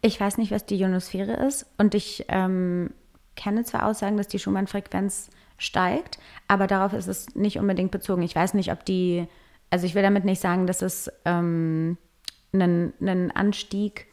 [0.00, 2.90] Ich weiß nicht, was die Ionosphäre ist und ich ähm,
[3.34, 5.28] kenne zwar Aussagen, dass die Schumann-Frequenz
[5.58, 8.22] steigt, aber darauf ist es nicht unbedingt bezogen.
[8.22, 9.26] Ich weiß nicht, ob die,
[9.70, 11.98] also ich will damit nicht sagen, dass es ähm,
[12.52, 14.06] einen, einen Anstieg,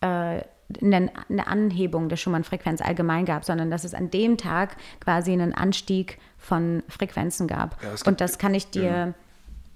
[0.00, 0.42] äh,
[0.80, 5.54] eine, eine Anhebung der Schumann-Frequenz allgemein gab, sondern dass es an dem Tag quasi einen
[5.54, 7.82] Anstieg von Frequenzen gab.
[7.82, 9.14] Ja, und das kann ich dir, ja.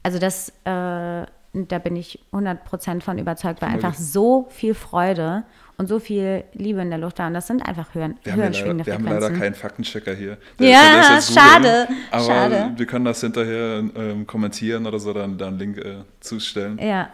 [0.03, 1.27] also das, äh,
[1.65, 5.45] da bin ich 100% von überzeugt, weil einfach so viel Freude
[5.79, 7.27] und so viel Liebe in der Luft war.
[7.27, 9.07] Und das sind einfach hören, wir hören schwingende Frequenzen.
[9.07, 10.39] Wir haben leider keinen Faktenchecker hier.
[10.59, 11.89] Der ja, schade.
[12.11, 12.73] Aber schade.
[12.77, 16.79] wir können das hinterher ähm, kommentieren oder so, dann, dann einen Link äh, zustellen.
[16.79, 17.11] Ja.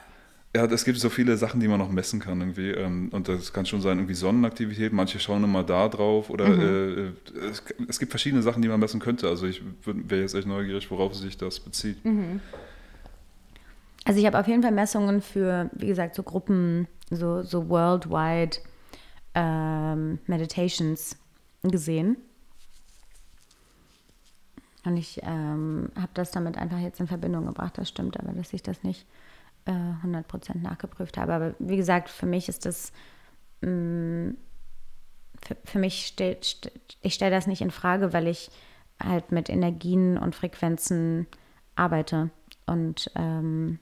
[0.54, 2.72] Ja, es gibt so viele Sachen, die man noch messen kann irgendwie.
[2.72, 4.92] Ähm, und das kann schon sein, irgendwie Sonnenaktivität.
[4.92, 6.28] Manche schauen immer da drauf.
[6.28, 7.14] Oder mhm.
[7.32, 9.28] äh, es, es, gibt verschiedene Sachen, die man messen könnte.
[9.28, 12.04] Also ich wäre jetzt echt neugierig, worauf sich das bezieht.
[12.04, 12.40] Mhm.
[14.04, 18.58] Also ich habe auf jeden Fall Messungen für, wie gesagt, so Gruppen, so, so worldwide
[19.34, 21.16] ähm, Meditations
[21.62, 22.16] gesehen.
[24.84, 28.52] Und ich ähm, habe das damit einfach jetzt in Verbindung gebracht, das stimmt, aber dass
[28.52, 29.06] ich das nicht
[29.66, 31.34] äh, 100% nachgeprüft habe.
[31.34, 32.92] Aber wie gesagt, für mich ist das,
[33.60, 34.36] mh, mm,
[35.44, 38.50] für, für, mich steht, st ich stelle das nicht in Frage, weil ich
[39.02, 41.26] halt mit Energien und Frequenzen
[41.76, 42.30] arbeite.
[42.66, 43.78] Und ähm,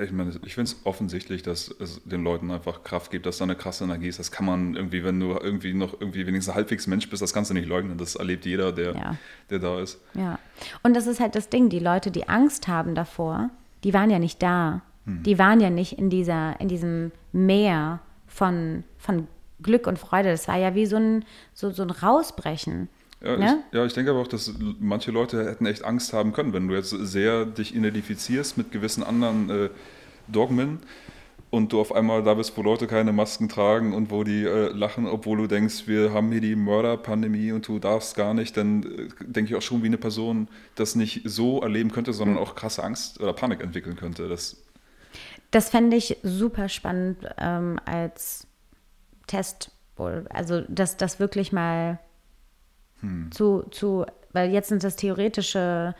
[0.00, 3.44] ich meine, ich finde es offensichtlich, dass es den Leuten einfach Kraft gibt, dass da
[3.44, 4.18] eine krasse Energie ist.
[4.18, 7.50] Das kann man irgendwie, wenn du irgendwie noch irgendwie wenigstens halbwegs Mensch bist, das kannst
[7.50, 7.98] du nicht leugnen.
[7.98, 9.16] Das erlebt jeder, der, ja.
[9.50, 10.00] der da ist.
[10.14, 10.38] Ja.
[10.82, 13.50] Und das ist halt das Ding, die Leute, die Angst haben davor,
[13.84, 14.80] die waren ja nicht da.
[15.04, 15.22] Hm.
[15.24, 19.28] Die waren ja nicht in, dieser, in diesem Meer von, von
[19.60, 20.30] Glück und Freude.
[20.30, 22.88] Das war ja wie so ein, so, so ein Rausbrechen.
[23.24, 23.64] Ja, ne?
[23.70, 26.68] ich, ja, ich denke aber auch, dass manche Leute hätten echt Angst haben können, wenn
[26.68, 29.68] du jetzt sehr dich identifizierst mit gewissen anderen äh,
[30.28, 30.80] Dogmen
[31.50, 34.72] und du auf einmal da bist, wo Leute keine Masken tragen und wo die äh,
[34.72, 38.82] lachen, obwohl du denkst, wir haben hier die Mörderpandemie und du darfst gar nicht, dann
[38.82, 42.54] äh, denke ich auch schon, wie eine Person das nicht so erleben könnte, sondern auch
[42.54, 44.28] krasse Angst oder Panik entwickeln könnte.
[44.28, 44.64] Das,
[45.50, 48.46] das fände ich super spannend ähm, als
[49.26, 49.70] Test,
[50.30, 52.00] also dass das wirklich mal
[53.02, 53.30] hm.
[53.30, 55.94] zu, zu, weil jetzt sind das theoretische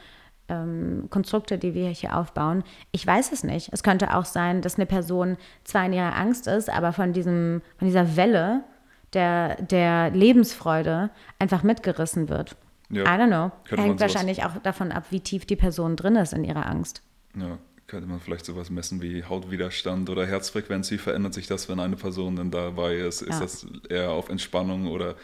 [0.48, 2.64] ähm, Konstrukte, die wir hier aufbauen.
[2.90, 3.70] Ich weiß es nicht.
[3.72, 7.62] Es könnte auch sein, dass eine Person zwar in ihrer Angst ist, aber von, diesem,
[7.78, 8.64] von dieser Welle
[9.12, 12.56] der, der Lebensfreude einfach mitgerissen wird.
[12.90, 13.76] Ja, I don't know.
[13.76, 17.02] Hängt wahrscheinlich auch davon ab, wie tief die Person drin ist in ihrer Angst.
[17.34, 20.90] Ja, könnte man vielleicht sowas messen wie Hautwiderstand oder Herzfrequenz.
[20.90, 23.22] Wie verändert sich das, wenn eine Person dann dabei ist?
[23.22, 23.40] Ist ja.
[23.40, 25.14] das eher auf Entspannung oder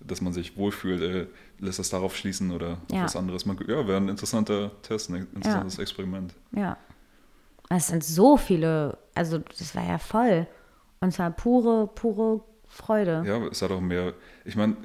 [0.00, 1.26] dass man sich wohlfühlt, äh,
[1.58, 3.04] lässt das darauf schließen oder ja.
[3.04, 3.46] was anderes.
[3.46, 5.82] Man, ja, wäre ein interessanter Test, ein interessantes ja.
[5.82, 6.34] Experiment.
[6.52, 6.76] Ja.
[7.70, 10.46] Es sind so viele, also das war ja voll.
[11.00, 13.22] Und zwar pure, pure Freude.
[13.26, 14.76] Ja, es hat auch mehr, ich meine,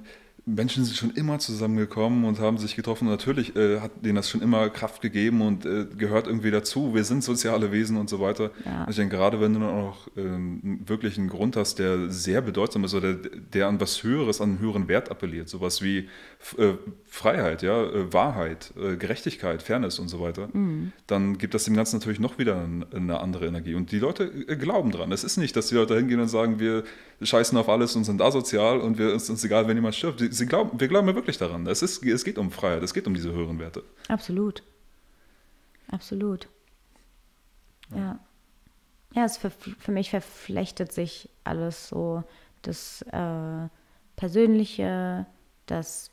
[0.46, 3.08] Menschen sind schon immer zusammengekommen und haben sich getroffen.
[3.08, 6.94] Natürlich äh, hat denen das schon immer Kraft gegeben und äh, gehört irgendwie dazu.
[6.94, 8.52] Wir sind soziale Wesen und so weiter.
[8.66, 8.86] Ja.
[8.90, 12.84] Ich denke, gerade wenn du dann auch ähm, wirklich einen Grund hast, der sehr bedeutsam
[12.84, 16.10] ist oder der an was Höheres, an einen höheren Wert appelliert, sowas wie
[16.58, 16.74] äh,
[17.06, 20.92] Freiheit, ja, äh, Wahrheit, äh, Gerechtigkeit, Fairness und so weiter, mhm.
[21.08, 23.76] dann gibt das dem Ganzen natürlich noch wieder eine andere Energie.
[23.76, 25.14] Und die Leute äh, glauben dran.
[25.14, 26.84] Es ist nicht, dass die Leute hingehen und sagen, wir
[27.22, 30.20] scheißen auf alles und sind asozial und wir, es ist uns egal, wenn jemand stirbt.
[30.20, 31.68] Sie glauben, wir glauben ja wirklich daran.
[31.68, 33.84] Es, ist, es geht um Freiheit, es geht um diese höheren Werte.
[34.08, 34.64] Absolut.
[35.90, 36.48] Absolut.
[37.92, 37.98] Ja.
[37.98, 38.20] Ja,
[39.14, 42.24] ja es für, für mich verflechtet sich alles so.
[42.62, 43.68] Das äh,
[44.16, 45.26] Persönliche,
[45.66, 46.10] das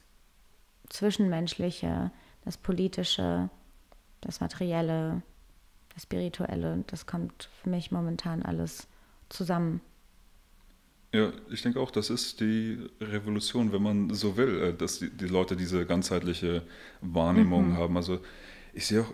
[0.88, 2.10] Zwischenmenschliche,
[2.44, 3.48] das Politische,
[4.20, 5.22] das Materielle,
[5.94, 6.84] das Spirituelle.
[6.88, 8.88] Das kommt für mich momentan alles
[9.28, 9.80] zusammen.
[11.12, 15.10] Ja, ich denke auch, das ist die Revolution, wenn man so will, äh, dass die,
[15.10, 16.62] die Leute diese ganzheitliche
[17.00, 17.76] Wahrnehmung mhm.
[17.76, 17.96] haben.
[17.96, 18.20] Also
[18.72, 19.12] ich sehe auch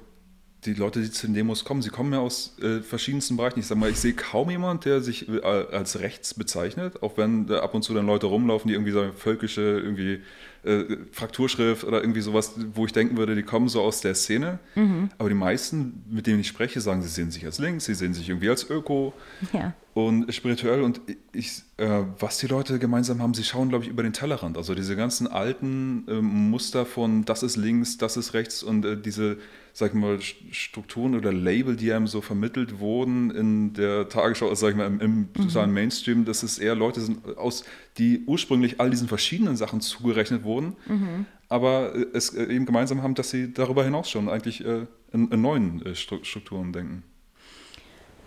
[0.66, 3.60] die Leute, die zu den Demos kommen, sie kommen ja aus äh, verschiedensten Bereichen.
[3.60, 7.51] Ich sage mal, ich sehe kaum jemand, der sich äh, als rechts bezeichnet, auch wenn
[7.51, 10.20] ab und zu dann Leute rumlaufen, die irgendwie sagen, völkische, irgendwie
[10.66, 14.59] äh, Frakturschrift oder irgendwie sowas, wo ich denken würde, die kommen so aus der Szene.
[14.74, 15.10] Mhm.
[15.16, 18.14] Aber die meisten, mit denen ich spreche, sagen, sie sehen sich als links, sie sehen
[18.14, 19.12] sich irgendwie als Öko
[19.52, 19.74] ja.
[19.94, 20.82] und spirituell.
[20.82, 21.01] Und
[21.32, 24.56] ich, äh, was die Leute gemeinsam haben, sie schauen, glaube ich, über den Tellerrand.
[24.56, 29.01] Also diese ganzen alten äh, Muster von das ist links, das ist rechts und äh,
[29.01, 29.38] diese
[29.77, 34.65] sag ich mal, Strukturen oder Label, die einem so vermittelt wurden in der Tagesschau, also
[34.65, 35.74] sag ich mal, im, im sozialen mhm.
[35.74, 37.62] Mainstream, dass es eher Leute sind, aus,
[37.98, 41.27] die ursprünglich all diesen verschiedenen Sachen zugerechnet wurden, mhm.
[41.51, 45.43] aber es äh, eben gemeinsam haben, dass sie darüber hinaus schon eigentlich äh, in, in,
[45.43, 47.03] neuen äh, Strukturen denken.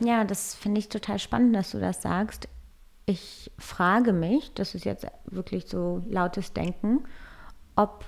[0.02, 2.48] Ja, das finde ich total spannend, dass du das sagst.
[3.08, 7.06] ich frage mich, das ist jetzt wirklich so lautes Denken,
[7.76, 8.06] ob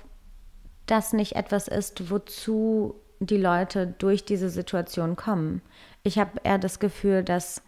[0.86, 5.62] das nicht etwas ist, wozu die Leute durch diese Situation kommen.
[6.02, 7.62] Ich habe eher das Gefühl, dass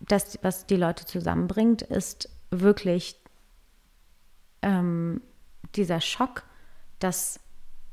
[0.00, 3.20] das, was die Leute zusammenbringt, ist wirklich
[4.62, 5.20] ähm,
[5.74, 6.44] dieser Schock,
[6.98, 7.40] dass,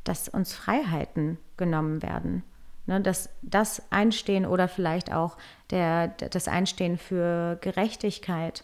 [0.04, 2.44] dass uns Freiheiten genommen werden.
[2.88, 5.38] Ne, dass das Einstehen oder vielleicht auch
[5.72, 8.64] der, das Einstehen für Gerechtigkeit,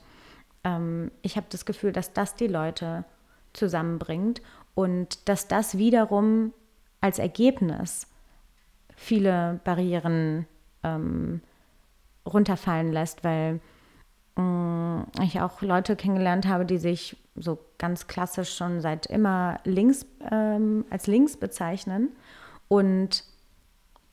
[0.64, 3.04] ähm, ich habe das Gefühl, dass das die Leute
[3.54, 4.44] zusammenbringt
[4.76, 6.54] und dass das wiederum
[7.02, 8.08] als Ergebnis
[9.02, 10.46] viele Barrieren
[10.84, 11.42] ähm,
[12.26, 13.60] runterfallen lässt, weil
[14.38, 20.06] äh, ich auch Leute kennengelernt habe, die sich so ganz klassisch schon seit immer links
[20.30, 22.10] ähm, als links bezeichnen
[22.68, 23.24] und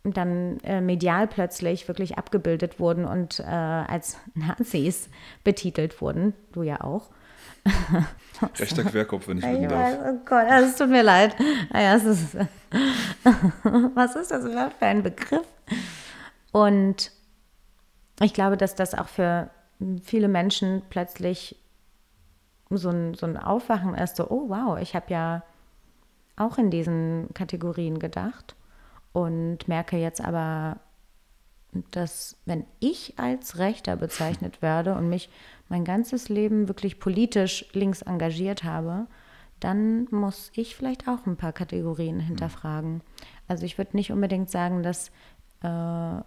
[0.05, 5.11] dann äh, medial plötzlich wirklich abgebildet wurden und äh, als Nazis
[5.45, 6.33] betitelt wurden.
[6.53, 7.11] Du ja auch.
[8.59, 9.99] Rechter Querkopf, wenn ich bitten darf.
[10.07, 11.35] oh Gott, es tut mir leid.
[11.73, 12.35] Naja, es ist,
[13.95, 15.47] was ist das überhaupt für ein Begriff?
[16.53, 17.11] Und
[18.21, 19.51] ich glaube, dass das auch für
[20.03, 21.57] viele Menschen plötzlich
[22.71, 25.43] so ein, so ein Aufwachen ist, so, oh wow, ich habe ja
[26.37, 28.55] auch in diesen Kategorien gedacht
[29.13, 30.79] und merke jetzt aber,
[31.91, 35.31] dass wenn ich als Rechter bezeichnet werde und mich
[35.69, 39.07] mein ganzes Leben wirklich politisch links engagiert habe,
[39.61, 43.03] dann muss ich vielleicht auch ein paar Kategorien hinterfragen.
[43.49, 45.11] Also ich würde nicht unbedingt sagen, dass
[45.63, 46.23] äh,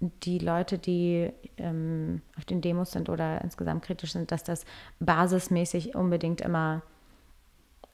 [0.00, 4.64] die Leute, die ähm, auf den Demos sind oder insgesamt kritisch sind, dass das
[5.00, 6.82] basismäßig unbedingt immer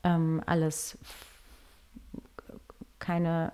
[0.03, 0.99] ähm, alles
[2.99, 3.53] keine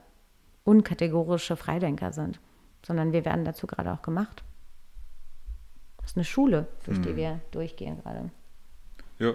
[0.65, 2.40] unkategorische Freidenker sind,
[2.85, 4.43] sondern wir werden dazu gerade auch gemacht.
[6.11, 7.05] Das ist eine Schule, durch hm.
[7.05, 8.31] die wir durchgehen gerade.
[9.20, 9.35] Ja,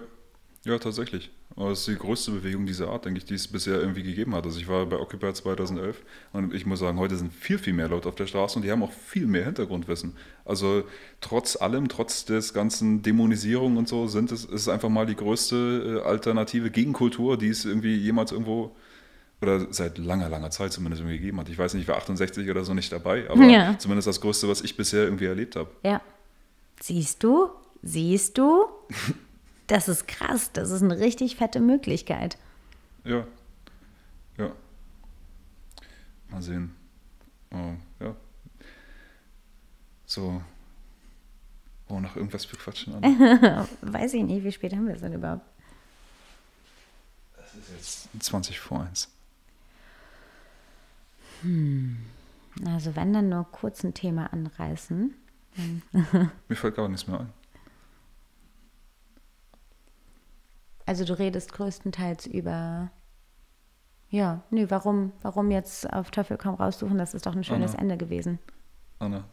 [0.66, 1.30] ja, tatsächlich.
[1.56, 4.34] Aber es ist die größte Bewegung dieser Art, denke ich, die es bisher irgendwie gegeben
[4.34, 4.44] hat.
[4.44, 6.02] Also ich war bei Occupy 2011
[6.34, 8.70] und ich muss sagen, heute sind viel, viel mehr Leute auf der Straße und die
[8.70, 10.18] haben auch viel mehr Hintergrundwissen.
[10.44, 10.84] Also
[11.22, 16.02] trotz allem, trotz des ganzen Dämonisierung und so, sind es ist einfach mal die größte
[16.04, 18.76] äh, alternative Gegenkultur, die es irgendwie jemals irgendwo
[19.40, 21.48] oder seit langer, langer Zeit zumindest irgendwie gegeben hat.
[21.48, 23.78] Ich weiß nicht, ich war 68 oder so nicht dabei, aber ja.
[23.78, 25.70] zumindest das Größte, was ich bisher irgendwie erlebt habe.
[25.82, 26.02] Ja.
[26.80, 27.50] Siehst du?
[27.82, 28.66] Siehst du?
[29.68, 30.52] Das ist krass.
[30.52, 32.38] Das ist eine richtig fette Möglichkeit.
[33.02, 33.26] Ja.
[34.38, 34.52] Ja.
[36.28, 36.72] Mal sehen.
[37.50, 38.14] Oh, ja.
[40.04, 40.40] So.
[41.88, 43.02] Oh, noch irgendwas für Quatschen an.
[43.80, 45.44] Weiß ich nicht, wie spät haben wir es denn überhaupt?
[47.36, 49.08] Das ist jetzt 20 vor 1.
[51.42, 51.96] Hm.
[52.64, 55.14] Also wenn dann nur kurz ein Thema anreißen.
[56.48, 57.32] Mir fällt gar nichts mehr ein.
[60.84, 62.90] Also du redest größtenteils über,
[64.08, 67.82] ja, nö, warum, warum jetzt auf Teufel komm raussuchen, das ist doch ein schönes Anna.
[67.82, 68.38] Ende gewesen.
[69.00, 69.24] Anna,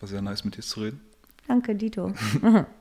[0.00, 1.00] war sehr nice mit dir zu reden.
[1.46, 2.12] Danke, Dito.